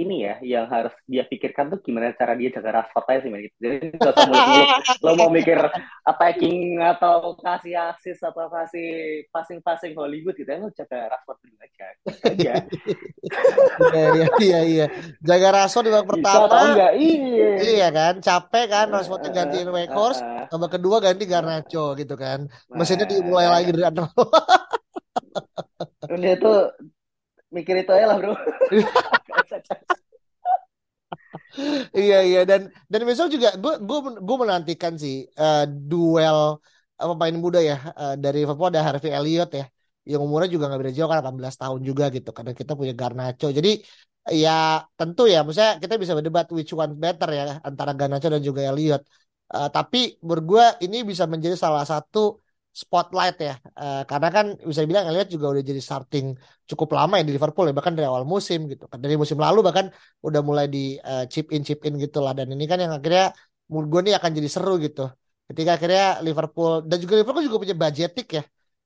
ini 0.00 0.24
ya 0.24 0.34
yang 0.40 0.66
harus 0.72 0.92
dia 1.04 1.28
pikirkan 1.28 1.68
tuh 1.68 1.78
gimana 1.84 2.16
cara 2.16 2.32
dia 2.32 2.48
jaga 2.48 2.80
Rashford 2.80 3.06
aja 3.12 3.20
sih 3.20 3.30
gitu. 3.30 3.56
Jadi 3.60 3.76
gak 4.00 4.12
usah 4.16 4.26
muluk-muluk 4.28 4.68
lo 5.04 5.10
mau 5.20 5.30
mikir 5.30 5.58
attacking 6.08 6.80
atau 6.80 7.36
kasih 7.36 7.76
assist 7.92 8.24
atau 8.24 8.48
kasih 8.48 8.88
passing-passing 9.28 9.92
Hollywood 9.92 10.34
gitu 10.40 10.48
ya 10.48 10.58
lo 10.58 10.72
jaga 10.72 11.12
Rashford 11.12 11.38
dulu 11.44 11.56
aja. 11.60 11.86
Iya 13.90 14.06
iya 14.16 14.26
iya 14.40 14.60
iya. 14.64 14.86
Jaga 15.20 15.48
Rashford 15.52 15.84
di 15.88 15.92
babak 15.92 16.08
pertama. 16.16 16.48
Bisa 16.48 16.58
enggak? 16.72 16.92
Iya. 16.96 17.50
Iya 17.60 17.88
kan, 17.92 18.14
capek 18.24 18.66
kan 18.70 18.86
Rashford 18.88 19.22
gantiin 19.30 19.68
Weghorst, 19.68 20.22
babak 20.48 20.80
kedua 20.80 20.96
ganti 21.02 21.24
Garnacho 21.28 21.92
gitu 21.98 22.14
kan. 22.16 22.48
Mesinnya 22.72 23.04
dimulai 23.04 23.48
lagi 23.48 23.70
dari 23.74 23.92
nol. 23.92 24.08
Dia 26.20 26.34
tuh 26.40 26.72
mikir 27.54 27.74
itu 27.82 27.90
aja 27.90 28.06
lah 28.10 28.16
bro. 28.18 28.34
Iya 31.98 32.16
iya 32.28 32.38
dan 32.50 32.60
dan 32.92 33.00
besok 33.08 33.26
juga 33.34 33.48
gue 33.62 33.72
gue 33.86 33.98
gue 34.26 34.36
menantikan 34.42 34.92
sih 35.02 35.14
uh, 35.42 35.66
duel 35.90 36.38
uh, 37.00 37.06
pemain 37.10 37.36
muda 37.44 37.58
ya 37.70 37.76
uh, 38.00 38.14
dari 38.22 38.36
Liverpool 38.42 38.68
ada 38.70 38.82
Harvey 38.86 39.10
Elliott 39.18 39.50
ya 39.58 39.64
yang 40.10 40.20
umurnya 40.26 40.48
juga 40.54 40.64
nggak 40.68 40.80
beda 40.82 40.92
jauh 40.96 41.08
kan 41.10 41.18
18 41.20 41.54
tahun 41.62 41.80
juga 41.88 42.04
gitu 42.16 42.30
karena 42.36 42.52
kita 42.60 42.72
punya 42.78 42.94
Garnacho. 43.00 43.46
Jadi 43.58 43.70
ya 44.42 44.50
tentu 44.98 45.22
ya 45.32 45.38
maksudnya 45.44 45.72
kita 45.82 45.94
bisa 46.02 46.12
berdebat 46.16 46.46
which 46.56 46.72
one 46.82 46.94
better 47.02 47.28
ya 47.38 47.42
antara 47.68 47.90
Garnacho 47.98 48.28
dan 48.34 48.42
juga 48.48 48.60
Elliott. 48.70 49.02
Uh, 49.50 49.68
tapi 49.76 49.98
menurut 50.22 50.78
ini 50.84 50.96
bisa 51.10 51.24
menjadi 51.32 51.56
salah 51.64 51.84
satu 51.92 52.18
spotlight 52.70 53.36
ya. 53.42 53.54
Uh, 53.74 54.02
karena 54.06 54.28
kan 54.30 54.46
bisa 54.62 54.86
bilang 54.86 55.04
Elliot 55.10 55.28
juga 55.28 55.46
udah 55.52 55.62
jadi 55.62 55.82
starting 55.82 56.38
cukup 56.70 56.94
lama 56.94 57.18
ya 57.18 57.24
di 57.26 57.34
Liverpool 57.34 57.66
ya 57.66 57.74
bahkan 57.74 57.94
dari 57.98 58.06
awal 58.06 58.22
musim 58.22 58.70
gitu. 58.70 58.86
Dari 58.86 59.14
musim 59.18 59.38
lalu 59.42 59.60
bahkan 59.66 59.90
udah 60.22 60.40
mulai 60.40 60.70
di 60.70 60.94
uh, 61.02 61.26
chip 61.26 61.50
in 61.50 61.66
chip 61.66 61.82
in 61.86 61.98
gitu 61.98 62.22
lah. 62.22 62.32
Dan 62.32 62.54
ini 62.54 62.64
kan 62.70 62.78
yang 62.78 62.94
akhirnya 62.94 63.34
menurut 63.70 63.88
gue 63.90 64.00
nih 64.10 64.14
akan 64.18 64.30
jadi 64.38 64.48
seru 64.48 64.78
gitu. 64.78 65.10
Ketika 65.50 65.70
akhirnya 65.76 66.22
Liverpool 66.22 66.86
dan 66.86 66.96
juga 67.02 67.14
Liverpool 67.18 67.44
juga 67.44 67.58
punya 67.58 67.76
budgetik 67.76 68.28
ya. 68.38 68.42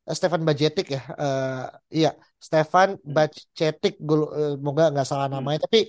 Uh, 0.08 0.14
Stefan 0.16 0.40
budgetik 0.48 0.86
ya. 0.88 1.02
Uh, 1.20 1.64
iya 1.92 2.10
Stefan 2.40 2.96
budgetik 3.04 4.00
gue 4.00 4.16
uh, 4.16 4.54
moga 4.56 4.88
nggak 4.92 5.06
salah 5.06 5.28
hmm. 5.28 5.36
namanya. 5.38 5.60
Hmm. 5.60 5.66
tapi 5.68 5.80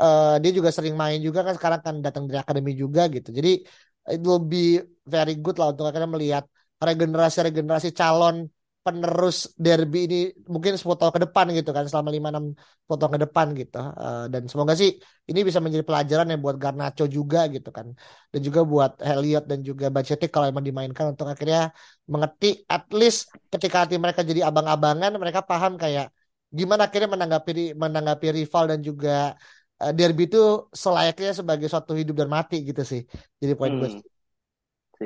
uh, 0.00 0.40
dia 0.40 0.52
juga 0.56 0.72
sering 0.72 0.96
main 0.96 1.20
juga 1.20 1.44
kan 1.44 1.54
sekarang 1.60 1.80
kan 1.84 1.94
datang 2.00 2.24
dari 2.24 2.40
akademi 2.40 2.72
juga 2.72 3.12
gitu. 3.12 3.28
Jadi 3.28 3.60
it 4.08 4.20
will 4.24 4.40
be 4.40 4.80
very 5.04 5.36
good 5.36 5.60
lah 5.60 5.70
untuk 5.76 5.86
akhirnya 5.86 6.10
melihat 6.10 6.44
regenerasi-regenerasi 6.86 7.88
calon 8.00 8.36
penerus 8.82 9.54
derby 9.54 10.10
ini 10.10 10.18
mungkin 10.50 10.74
10 10.74 10.98
tahun 10.98 11.12
ke 11.14 11.20
depan 11.30 11.46
gitu 11.54 11.70
kan 11.70 11.86
selama 11.86 12.10
5 12.10 12.28
6 12.34 12.98
tahun 12.98 13.12
ke 13.14 13.20
depan 13.30 13.46
gitu. 13.54 13.78
Uh, 13.78 14.26
dan 14.26 14.42
semoga 14.50 14.74
sih 14.74 14.90
ini 15.30 15.40
bisa 15.46 15.62
menjadi 15.62 15.86
pelajaran 15.86 16.26
ya 16.34 16.36
buat 16.44 16.56
Garnacho 16.58 17.06
juga 17.06 17.46
gitu 17.54 17.70
kan. 17.70 17.94
Dan 18.34 18.40
juga 18.42 18.60
buat 18.66 18.98
Elliot 18.98 19.46
dan 19.46 19.62
juga 19.62 19.86
Bacetic 19.94 20.34
kalau 20.34 20.50
emang 20.50 20.66
dimainkan 20.66 21.14
untuk 21.14 21.30
akhirnya 21.30 21.70
mengerti 22.10 22.66
at 22.66 22.90
least 22.90 23.30
ketika 23.54 23.86
tim 23.86 24.02
mereka 24.02 24.26
jadi 24.26 24.50
abang-abangan 24.50 25.14
mereka 25.14 25.40
paham 25.46 25.78
kayak 25.78 26.10
gimana 26.50 26.90
akhirnya 26.90 27.08
menanggapi 27.14 27.78
menanggapi 27.78 28.26
rival 28.34 28.64
dan 28.66 28.80
juga 28.82 29.38
uh, 29.78 29.92
derby 29.94 30.26
itu 30.26 30.66
selayaknya 30.74 31.30
sebagai 31.38 31.70
suatu 31.70 31.94
hidup 31.94 32.18
dan 32.18 32.28
mati 32.28 32.66
gitu 32.66 32.82
sih. 32.82 33.06
Jadi 33.38 33.52
poin 33.54 33.72
hmm. 33.72 33.78
gue 33.78 33.90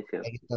Kayak 0.04 0.34
gitu. 0.36 0.56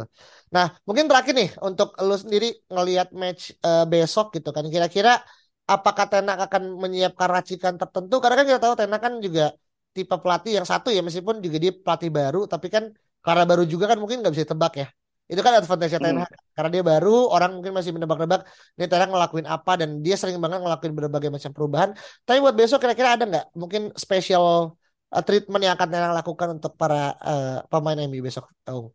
Nah, 0.54 0.66
mungkin 0.86 1.04
terakhir 1.08 1.34
nih 1.36 1.50
untuk 1.62 1.88
lu 2.02 2.16
sendiri 2.16 2.48
ngelihat 2.68 3.08
match 3.14 3.54
uh, 3.62 3.84
besok 3.88 4.36
gitu 4.36 4.50
kan. 4.50 4.64
Kira-kira 4.68 5.22
apakah 5.64 6.06
Tenak 6.10 6.38
akan 6.50 6.62
menyiapkan 6.82 7.28
racikan 7.30 7.74
tertentu? 7.80 8.18
Karena 8.18 8.36
kan 8.42 8.46
kita 8.50 8.60
tahu 8.60 8.74
Tenak 8.74 9.00
kan 9.00 9.12
juga 9.22 9.54
tipe 9.90 10.14
pelatih 10.22 10.62
yang 10.62 10.66
satu 10.66 10.88
ya 10.94 11.02
meskipun 11.02 11.42
juga 11.42 11.58
dia 11.58 11.72
pelatih 11.74 12.14
baru 12.14 12.46
tapi 12.46 12.70
kan 12.70 12.94
karena 13.26 13.42
baru 13.42 13.66
juga 13.66 13.90
kan 13.90 13.98
mungkin 13.98 14.22
nggak 14.22 14.34
bisa 14.34 14.46
tebak 14.48 14.72
ya. 14.82 14.88
Itu 15.30 15.46
kan 15.46 15.54
advantage 15.62 15.94
Ten 15.94 16.18
Hag. 16.18 16.26
Hmm. 16.26 16.42
Karena 16.58 16.70
dia 16.74 16.82
baru, 16.82 17.30
orang 17.30 17.54
mungkin 17.54 17.70
masih 17.70 17.94
menebak-nebak 17.94 18.42
ini 18.74 18.90
Ten 18.90 18.98
Hag 18.98 19.10
ngelakuin 19.14 19.46
apa 19.46 19.72
dan 19.78 20.02
dia 20.02 20.18
sering 20.18 20.42
banget 20.42 20.58
ngelakuin 20.58 20.92
berbagai 20.98 21.30
macam 21.30 21.50
perubahan. 21.54 21.90
Tapi 22.26 22.42
buat 22.42 22.56
besok 22.58 22.82
kira-kira 22.82 23.14
ada 23.14 23.24
nggak 23.30 23.54
mungkin 23.54 23.94
special 23.94 24.74
uh, 25.14 25.22
treatment 25.22 25.62
yang 25.62 25.78
akan 25.78 25.86
Ten 25.86 26.02
Hag 26.02 26.18
lakukan 26.18 26.48
untuk 26.58 26.74
para 26.74 27.14
uh, 27.22 27.62
pemain 27.70 27.98
MU 28.10 28.18
besok? 28.26 28.50
Tahu? 28.66 28.90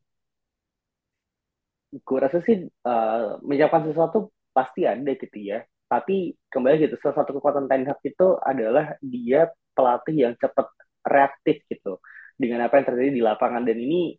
Gue 2.02 2.20
rasa 2.20 2.44
sih 2.44 2.68
uh, 2.84 3.40
menyiapkan 3.40 3.88
sesuatu 3.88 4.32
pasti 4.52 4.84
ada 4.84 5.12
gitu 5.16 5.40
ya. 5.40 5.64
Tapi 5.86 6.34
kembali 6.50 6.90
gitu, 6.90 6.96
salah 7.00 7.22
satu 7.24 7.38
kekuatan 7.38 7.70
Ten 7.70 7.86
Hag 7.86 8.02
itu 8.02 8.28
adalah 8.42 8.98
dia 9.00 9.48
pelatih 9.76 10.16
yang 10.28 10.34
cepat 10.36 10.68
reaktif 11.06 11.62
gitu 11.70 12.02
dengan 12.36 12.66
apa 12.66 12.82
yang 12.82 12.86
terjadi 12.90 13.12
di 13.14 13.22
lapangan. 13.24 13.64
Dan 13.64 13.78
ini 13.80 14.18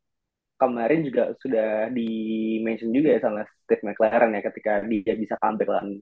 kemarin 0.56 1.04
juga 1.04 1.34
sudah 1.36 1.92
di 1.92 2.08
mention 2.64 2.94
juga 2.94 3.18
ya 3.18 3.20
sama 3.20 3.44
Steve 3.44 3.82
McLaren 3.82 4.32
ya 4.32 4.42
ketika 4.46 4.72
dia 4.88 5.14
bisa 5.18 5.34
comeback 5.36 5.68
lawan 5.68 6.00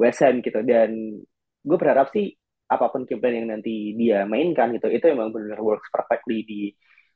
West 0.00 0.22
Ham 0.24 0.40
gitu. 0.40 0.62
Dan 0.64 1.20
gue 1.60 1.76
berharap 1.76 2.08
sih 2.14 2.32
apa 2.70 2.86
pun 2.88 3.02
campaign 3.02 3.44
yang 3.44 3.48
nanti 3.58 3.98
dia 3.98 4.22
mainkan 4.30 4.70
gitu 4.78 4.86
itu 4.94 5.10
emang 5.10 5.34
benar 5.34 5.58
works 5.58 5.90
perfectly 5.90 6.46
di 6.46 6.70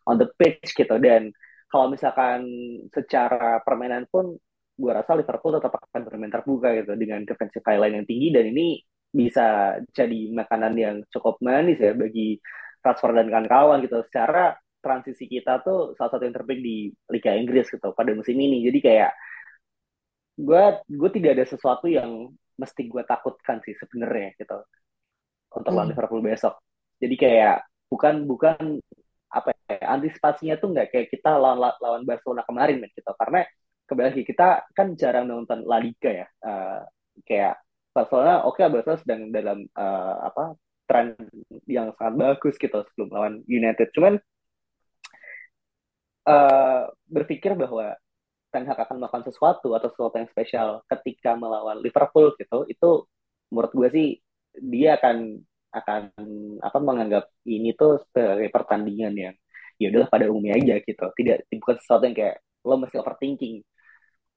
on 0.05 0.19
the 0.19 0.29
pitch 0.35 0.75
gitu. 0.75 0.99
Dan 0.99 1.31
kalau 1.75 1.91
misalkan 1.91 2.47
secara 2.95 3.59
permainan 3.67 4.07
pun 4.07 4.39
gue 4.79 4.93
rasa 4.95 5.19
Liverpool 5.19 5.59
tetap 5.59 5.75
akan 5.75 6.07
bermain 6.07 6.31
terbuka 6.31 6.71
gitu 6.71 6.95
dengan 6.95 7.27
defensive 7.27 7.67
line 7.67 7.99
yang 7.99 8.07
tinggi 8.07 8.31
dan 8.31 8.45
ini 8.55 8.79
bisa 9.11 9.79
jadi 9.91 10.31
makanan 10.31 10.75
yang 10.79 10.97
cukup 11.11 11.43
manis 11.43 11.83
ya 11.83 11.91
bagi 11.99 12.39
Rashford 12.79 13.19
dan 13.19 13.27
kawan-kawan 13.27 13.83
gitu. 13.83 14.07
Secara 14.07 14.55
transisi 14.79 15.27
kita 15.27 15.67
tuh 15.67 15.99
salah 15.99 16.15
satu 16.15 16.23
yang 16.23 16.35
terbaik 16.39 16.63
di 16.63 16.95
Liga 17.11 17.35
Inggris 17.35 17.67
gitu 17.67 17.91
pada 17.91 18.15
musim 18.15 18.39
ini. 18.39 18.63
Jadi 18.71 18.79
kayak 18.79 19.11
gue 20.39 20.65
gue 20.87 21.11
tidak 21.11 21.43
ada 21.43 21.45
sesuatu 21.51 21.91
yang 21.91 22.31
mesti 22.55 22.87
gue 22.87 23.03
takutkan 23.03 23.59
sih 23.67 23.75
sebenarnya 23.75 24.39
gitu 24.39 24.63
untuk 25.59 25.75
hmm. 25.75 25.91
Liverpool 25.91 26.23
besok. 26.23 26.55
Jadi 27.03 27.15
kayak 27.19 27.67
bukan 27.91 28.31
bukan 28.31 28.79
apa 29.35 29.51
ya, 29.67 29.99
antisipasinya 29.99 30.55
tuh 30.63 30.71
nggak 30.71 30.89
kayak 30.95 31.09
kita 31.11 31.35
lawan 31.35 31.59
lawan 31.83 32.03
Barcelona 32.07 32.47
kemarin 32.47 32.79
kan 32.87 32.91
gitu. 32.95 33.13
Karena 33.19 33.41
kembali 33.85 34.07
lagi 34.15 34.23
kita 34.25 34.49
kan 34.73 34.87
jarang 34.97 35.27
nonton 35.29 35.67
La 35.69 35.77
Liga 35.83 36.09
ya 36.09 36.27
uh, 36.47 36.81
kayak 37.29 37.61
Barcelona 37.93 38.49
oke 38.49 38.59
okay, 38.59 38.73
Barcelona 38.73 39.01
sedang 39.05 39.21
dalam 39.29 39.59
uh, 39.77 40.17
apa 40.25 40.45
tren 40.89 41.17
yang 41.69 41.93
sangat 41.97 42.15
bagus 42.17 42.55
gitu 42.61 42.79
sebelum 42.93 43.09
lawan 43.13 43.35
United. 43.49 43.89
Cuman 43.93 44.21
uh, 46.29 46.83
berpikir 47.09 47.57
bahwa 47.57 47.97
Ten 48.53 48.71
Hag 48.71 48.79
akan 48.79 49.03
melakukan 49.03 49.27
sesuatu 49.27 49.75
atau 49.75 49.89
sesuatu 49.91 50.15
yang 50.15 50.31
spesial 50.31 50.69
ketika 50.87 51.35
melawan 51.35 51.83
Liverpool 51.83 52.39
gitu 52.39 52.63
itu 52.71 52.91
menurut 53.51 53.73
gue 53.75 53.89
sih 53.91 54.09
dia 54.55 54.95
akan 54.95 55.43
akan 55.75 56.03
apa 56.63 56.79
menganggap 56.79 57.25
ini 57.51 57.75
tuh 57.75 57.99
sebagai 58.07 58.47
pertandingan 58.55 59.15
yang 59.19 59.35
ya 59.75 59.91
udahlah 59.91 60.11
pada 60.11 60.31
umumnya 60.31 60.55
aja 60.55 60.79
gitu 60.79 61.07
tidak 61.19 61.51
bukan 61.51 61.77
sesuatu 61.83 62.07
yang 62.07 62.17
kayak 62.17 62.37
lo 62.63 62.79
mesti 62.79 62.97
overthinking 63.03 63.61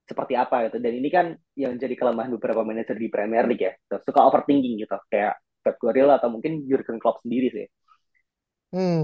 seperti 0.07 0.33
apa 0.33 0.71
gitu 0.71 0.81
dan 0.81 0.93
ini 0.97 1.09
kan 1.11 1.35
yang 1.53 1.77
jadi 1.77 1.93
kelemahan 1.93 2.31
beberapa 2.33 2.63
manajer 2.63 2.95
di 2.95 3.11
Premier 3.11 3.45
League 3.45 3.61
ya 3.61 3.73
gitu. 3.75 3.95
suka 4.07 4.23
overthinking 4.25 4.81
gitu 4.81 4.97
kayak 5.11 5.37
Pep 5.61 5.77
Guardiola 5.77 6.17
atau 6.17 6.31
mungkin 6.31 6.63
Jurgen 6.65 6.97
Klopp 6.97 7.21
sendiri 7.21 7.53
sih 7.53 7.67
hmm, 8.73 9.01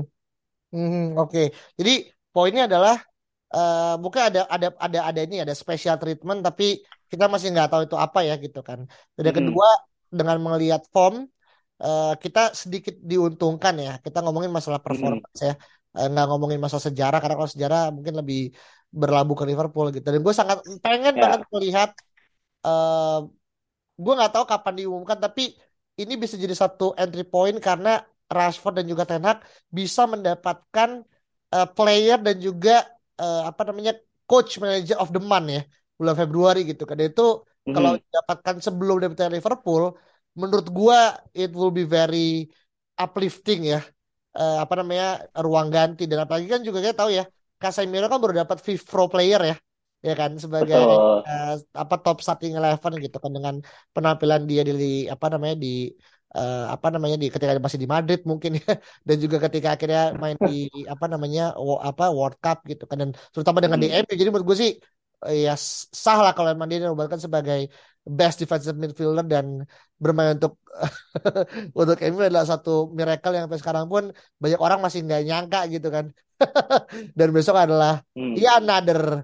hmm 0.74 1.06
oke 1.20 1.30
okay. 1.30 1.48
jadi 1.78 2.08
poinnya 2.34 2.66
adalah 2.66 2.98
uh, 3.54 3.96
mungkin 4.02 4.32
ada 4.34 4.48
ada 4.50 4.68
ada 4.80 5.00
ada 5.12 5.20
ini 5.22 5.44
ada 5.44 5.54
special 5.54 6.00
treatment 6.02 6.42
tapi 6.42 6.82
kita 7.12 7.30
masih 7.30 7.54
nggak 7.54 7.70
tahu 7.70 7.82
itu 7.86 7.98
apa 8.00 8.26
ya 8.26 8.36
gitu 8.42 8.66
kan 8.66 8.90
dan 9.20 9.30
hmm. 9.30 9.38
kedua 9.38 9.70
dengan 10.10 10.38
melihat 10.42 10.82
form 10.90 11.30
uh, 11.84 12.14
kita 12.18 12.56
sedikit 12.56 12.96
diuntungkan 13.04 13.76
ya 13.78 13.94
kita 14.00 14.24
ngomongin 14.24 14.50
masalah 14.50 14.80
performance 14.80 15.40
hmm. 15.44 15.48
ya 15.52 15.54
uh, 16.00 16.08
nggak 16.08 16.26
ngomongin 16.32 16.60
masalah 16.64 16.84
sejarah 16.90 17.20
karena 17.20 17.36
kalau 17.36 17.52
sejarah 17.52 17.82
mungkin 17.92 18.16
lebih 18.24 18.56
berlabuh 18.94 19.36
ke 19.36 19.46
Liverpool 19.50 19.88
gitu 19.92 20.06
dan 20.06 20.22
gue 20.22 20.34
sangat 20.34 20.58
pengen 20.86 21.14
yeah. 21.18 21.22
banget 21.22 21.42
melihat 21.52 21.90
uh, 22.64 23.26
gue 23.98 24.14
nggak 24.14 24.32
tahu 24.34 24.46
kapan 24.48 24.74
diumumkan 24.86 25.18
tapi 25.20 25.54
ini 25.98 26.14
bisa 26.18 26.38
jadi 26.38 26.54
satu 26.58 26.98
entry 26.98 27.26
point 27.26 27.58
karena 27.62 28.02
Rashford 28.26 28.82
dan 28.82 28.86
juga 28.90 29.06
Ten 29.06 29.22
Hag 29.22 29.46
bisa 29.70 30.10
mendapatkan 30.10 31.06
uh, 31.54 31.68
player 31.70 32.18
dan 32.18 32.42
juga 32.42 32.82
uh, 33.22 33.46
apa 33.50 33.62
namanya 33.70 33.94
coach 34.26 34.58
manager 34.58 34.98
of 34.98 35.14
the 35.14 35.22
month 35.22 35.50
ya 35.54 35.62
bulan 35.98 36.16
Februari 36.18 36.66
gitu 36.66 36.90
kan 36.90 36.98
itu 36.98 37.22
mm-hmm. 37.22 37.74
kalau 37.74 37.92
didapatkan 38.02 38.56
sebelum 38.66 38.96
dari 39.14 39.38
Liverpool 39.38 39.94
menurut 40.34 40.68
gue 40.70 41.00
it 41.38 41.52
will 41.54 41.74
be 41.74 41.86
very 41.86 42.50
uplifting 42.98 43.70
ya. 43.74 43.82
Uh, 44.34 44.66
apa 44.66 44.74
namanya 44.82 45.30
ruang 45.38 45.70
ganti. 45.70 46.10
Dan 46.10 46.26
apalagi 46.26 46.50
kan 46.50 46.62
juga 46.66 46.82
kita 46.82 47.06
tahu 47.06 47.12
ya 47.14 47.24
Casemiro 47.62 48.10
kan 48.10 48.20
baru 48.20 48.44
dapat 48.44 48.60
fifth 48.60 48.90
pro 48.90 49.06
player 49.08 49.42
ya. 49.42 49.56
Ya 50.04 50.20
kan 50.20 50.36
sebagai 50.36 50.84
uh, 51.24 51.56
apa 51.72 51.96
top 52.02 52.20
starting 52.20 52.58
eleven 52.60 53.00
gitu 53.00 53.18
kan. 53.22 53.32
Dengan 53.32 53.56
penampilan 53.94 54.44
dia 54.50 54.66
di 54.66 55.08
apa 55.08 55.32
namanya 55.32 55.56
di 55.56 55.94
uh, 56.36 56.74
apa 56.76 56.92
namanya 56.92 57.16
di 57.16 57.30
ketika 57.30 57.56
masih 57.62 57.80
di 57.80 57.88
Madrid 57.88 58.26
mungkin 58.26 58.58
ya. 58.60 58.74
Dan 59.08 59.16
juga 59.22 59.38
ketika 59.48 59.78
akhirnya 59.78 60.18
main 60.18 60.36
di 60.42 60.68
apa 60.90 61.06
namanya 61.08 61.54
apa 61.86 62.10
World 62.10 62.42
Cup 62.42 62.66
gitu 62.66 62.84
kan. 62.90 62.98
Dan 63.00 63.10
terutama 63.32 63.62
dengan 63.64 63.80
hmm. 63.80 63.86
DM 63.86 64.06
jadi 64.12 64.30
menurut 64.34 64.48
gue 64.50 64.58
sih 64.60 64.72
ya 65.24 65.56
sah 65.56 66.20
lah 66.20 66.34
kalau 66.36 66.52
emang 66.52 66.68
dia 66.68 66.84
dinobatkan 66.84 67.16
sebagai 67.16 67.72
best 68.04 68.44
defensive 68.44 68.76
midfielder 68.76 69.24
dan 69.24 69.64
bermain 69.96 70.36
untuk 70.36 70.60
untuk 71.80 71.98
MU 72.12 72.20
adalah 72.20 72.44
satu 72.44 72.92
miracle 72.92 73.32
yang 73.32 73.48
sampai 73.48 73.62
sekarang 73.64 73.86
pun 73.88 74.12
banyak 74.40 74.60
orang 74.60 74.84
masih 74.84 75.08
nggak 75.08 75.24
nyangka 75.24 75.60
gitu 75.72 75.88
kan 75.88 76.12
dan 77.18 77.28
besok 77.32 77.56
adalah 77.56 78.04
hmm. 78.16 78.36
ya 78.36 78.60
another 78.60 79.24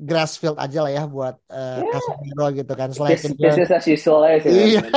grassfield 0.00 0.56
aja 0.56 0.80
lah 0.80 0.92
ya 0.94 1.04
buat 1.04 1.36
uh, 1.52 1.84
yeah. 1.84 1.90
Casemiro 1.92 2.46
gitu 2.56 2.72
kan 2.72 2.88
selain 2.94 3.20
this, 3.20 3.36
this 3.36 3.58
is 3.60 3.68
as 3.68 3.84
usual 3.84 4.24
aja 4.24 4.48
sih 4.48 4.50
iya 4.78 4.80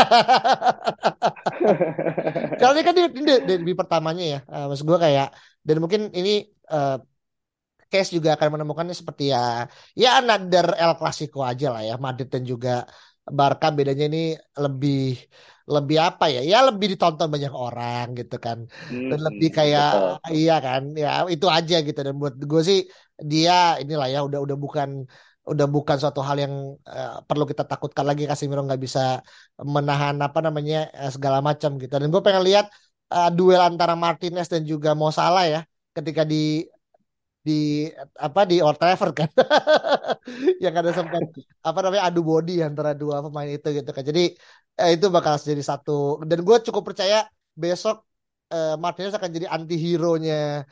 kalau 2.62 2.72
ini 2.78 2.84
kan 2.88 2.94
di, 2.96 3.04
di, 3.12 3.34
di, 3.44 3.54
di 3.68 3.74
pertamanya 3.76 4.24
ya 4.24 4.40
uh, 4.48 4.72
maksud 4.72 4.88
gue 4.88 5.00
kayak 5.02 5.36
dan 5.66 5.78
mungkin 5.84 6.08
ini 6.16 6.48
uh, 6.72 7.02
case 7.92 8.16
juga 8.16 8.40
akan 8.40 8.58
menemukannya 8.58 8.96
seperti 8.96 9.36
ya 9.36 9.68
ya 9.94 10.24
another 10.24 10.72
El 10.80 10.96
Clasico 10.96 11.44
aja 11.44 11.70
lah 11.70 11.84
ya 11.84 11.96
Madrid 12.00 12.32
dan 12.32 12.48
juga 12.48 12.88
Barca 13.24 13.72
bedanya 13.72 14.06
ini 14.12 14.36
lebih 14.60 15.16
lebih 15.64 15.98
apa 16.00 16.28
ya? 16.28 16.42
Ya 16.44 16.58
lebih 16.68 16.92
ditonton 16.96 17.28
banyak 17.32 17.54
orang 17.56 18.06
gitu 18.20 18.36
kan. 18.46 18.68
Dan 18.92 19.20
hmm, 19.20 19.26
lebih 19.28 19.50
kayak 19.58 19.90
betul. 19.96 20.36
iya 20.36 20.56
kan? 20.60 20.82
Ya 20.92 21.24
itu 21.32 21.48
aja 21.48 21.76
gitu. 21.88 22.00
Dan 22.04 22.20
buat 22.20 22.36
gue 22.36 22.62
sih 22.70 22.80
dia 23.16 23.80
inilah 23.80 24.08
ya 24.12 24.20
udah 24.28 24.40
udah 24.44 24.58
bukan 24.60 24.90
udah 25.44 25.68
bukan 25.68 25.98
suatu 26.00 26.24
hal 26.24 26.38
yang 26.40 26.54
uh, 26.88 27.24
perlu 27.28 27.48
kita 27.48 27.64
takutkan 27.64 28.04
lagi. 28.10 28.28
Casemiro 28.28 28.64
nggak 28.68 28.82
bisa 28.84 29.24
menahan 29.64 30.20
apa 30.20 30.40
namanya 30.44 30.92
uh, 30.92 31.12
segala 31.16 31.40
macam 31.40 31.80
gitu. 31.80 31.96
Dan 31.96 32.12
gue 32.12 32.22
pengen 32.24 32.44
lihat 32.44 32.68
uh, 33.16 33.30
duel 33.32 33.64
antara 33.64 33.96
Martinez 33.96 34.52
dan 34.52 34.68
juga 34.68 34.92
Mo 35.00 35.16
Salah 35.16 35.48
ya 35.48 35.62
ketika 35.94 36.26
di 36.26 36.66
di 37.44 37.92
apa 38.16 38.48
di 38.48 38.64
Old 38.64 38.80
Trafford 38.80 39.14
kan 39.20 39.30
yang 40.64 40.74
ada 40.80 40.96
sempat 40.96 41.22
apa 41.60 41.80
namanya 41.84 42.04
adu 42.08 42.24
body 42.24 42.64
antara 42.64 42.96
dua 42.96 43.20
pemain 43.20 43.52
itu 43.52 43.68
gitu 43.68 43.90
kan 43.92 44.04
jadi 44.08 44.32
eh, 44.80 44.90
itu 44.96 45.12
bakal 45.12 45.36
jadi 45.36 45.60
satu 45.60 46.24
dan 46.24 46.40
gue 46.40 46.58
cukup 46.64 46.84
percaya 46.96 47.28
besok 47.52 48.08
eh, 48.48 48.80
Martinez 48.80 49.12
akan 49.12 49.32
jadi 49.36 49.48
anti 49.52 49.76
hero 49.76 50.16
nya 50.16 50.64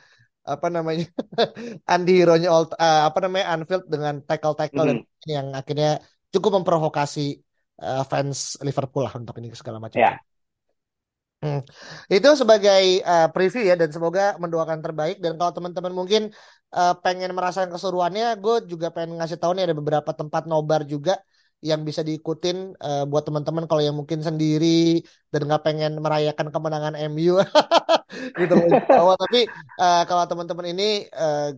apa 0.42 0.66
namanya 0.72 1.06
anti 1.92 2.12
hero 2.18 2.34
nya 2.40 2.48
old 2.50 2.74
uh, 2.74 3.06
apa 3.06 3.18
namanya 3.22 3.54
Anfield 3.54 3.86
dengan 3.86 4.24
tackle 4.26 4.58
tackle 4.58 4.90
mm 4.90 4.98
-hmm. 4.98 5.30
yang 5.30 5.46
akhirnya 5.54 6.02
cukup 6.34 6.58
memprovokasi 6.58 7.38
uh, 7.78 8.02
fans 8.08 8.58
Liverpool 8.64 9.06
lah 9.06 9.14
untuk 9.14 9.36
ini 9.38 9.52
segala 9.54 9.78
macam. 9.78 10.00
Yeah. 10.00 10.18
Hmm. 11.42 11.58
Itu 12.06 12.38
sebagai 12.38 13.02
uh, 13.02 13.26
preview 13.34 13.66
ya 13.66 13.74
dan 13.74 13.90
semoga 13.90 14.38
mendoakan 14.38 14.78
terbaik 14.78 15.18
dan 15.18 15.34
kalau 15.34 15.50
teman-teman 15.50 15.90
mungkin 15.90 16.22
uh, 16.70 16.94
pengen 17.02 17.34
merasakan 17.34 17.74
keseruannya, 17.74 18.38
gue 18.38 18.54
juga 18.70 18.94
pengen 18.94 19.18
ngasih 19.18 19.42
tahu 19.42 19.58
nih 19.58 19.66
ada 19.66 19.74
beberapa 19.74 20.10
tempat 20.14 20.46
nobar 20.46 20.86
juga 20.86 21.18
yang 21.62 21.82
bisa 21.86 22.02
diikutin 22.02 22.78
uh, 22.78 23.06
buat 23.10 23.22
teman-teman 23.26 23.66
kalau 23.70 23.82
yang 23.82 23.94
mungkin 23.94 24.22
sendiri 24.22 25.02
dan 25.30 25.46
nggak 25.46 25.62
pengen 25.66 25.98
merayakan 25.98 26.50
kemenangan 26.54 26.94
MU 27.10 27.38
awal 28.92 29.16
tapi 29.16 29.48
uh, 29.80 30.02
kalau 30.04 30.24
teman-teman 30.28 30.66
ini 30.72 31.08
uh, 31.12 31.50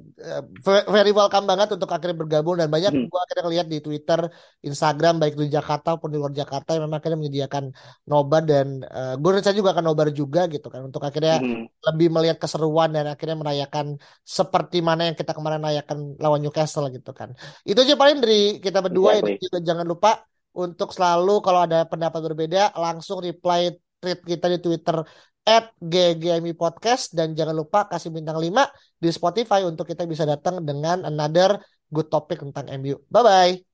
very 0.89 1.11
welcome 1.11 1.45
banget 1.45 1.75
untuk 1.75 1.91
akhirnya 1.91 2.17
bergabung 2.17 2.57
dan 2.59 2.71
banyak 2.71 2.93
hmm. 2.95 3.07
gue 3.11 3.21
akhirnya 3.21 3.45
lihat 3.51 3.67
di 3.71 3.79
Twitter, 3.83 4.31
Instagram 4.63 5.19
baik 5.19 5.35
di 5.35 5.51
Jakarta 5.51 5.95
maupun 5.99 6.11
di 6.15 6.19
luar 6.19 6.33
Jakarta 6.33 6.77
yang 6.77 6.87
memang 6.87 6.99
akhirnya 7.03 7.19
menyediakan 7.19 7.65
nobar 8.09 8.43
dan 8.47 8.83
uh, 8.87 9.15
gue 9.19 9.31
rencana 9.41 9.55
juga 9.55 9.71
akan 9.75 9.85
nobar 9.85 10.09
juga 10.15 10.47
gitu 10.47 10.67
kan 10.71 10.87
untuk 10.87 11.03
akhirnya 11.03 11.43
hmm. 11.43 11.65
lebih 11.93 12.09
melihat 12.15 12.39
keseruan 12.39 12.95
dan 12.95 13.11
akhirnya 13.11 13.37
merayakan 13.39 13.99
seperti 14.23 14.81
mana 14.81 15.11
yang 15.11 15.17
kita 15.19 15.35
kemarin 15.35 15.63
rayakan 15.63 16.15
lawan 16.23 16.41
Newcastle 16.41 16.87
gitu 16.91 17.11
kan 17.11 17.35
itu 17.67 17.79
aja 17.79 17.95
paling 17.99 18.19
dari 18.23 18.59
kita 18.63 18.79
berdua 18.85 19.19
exactly. 19.19 19.43
juga 19.43 19.59
jangan 19.63 19.87
lupa 19.87 20.23
untuk 20.55 20.95
selalu 20.95 21.43
kalau 21.43 21.67
ada 21.67 21.83
pendapat 21.85 22.21
berbeda 22.31 22.79
langsung 22.79 23.19
reply 23.19 23.75
tweet 23.99 24.21
kita 24.23 24.47
di 24.53 24.59
Twitter 24.63 25.03
at 25.45 25.77
GGMI 25.77 26.57
Podcast 26.57 27.13
dan 27.13 27.37
jangan 27.37 27.53
lupa 27.53 27.85
kasih 27.85 28.09
bintang 28.09 28.41
5 28.41 28.65
di 28.97 29.09
Spotify 29.13 29.61
untuk 29.69 29.85
kita 29.85 30.09
bisa 30.09 30.25
datang 30.25 30.65
dengan 30.65 31.05
another 31.05 31.61
good 31.93 32.09
topic 32.09 32.41
tentang 32.41 32.67
MU. 32.81 32.97
Bye-bye. 33.13 33.74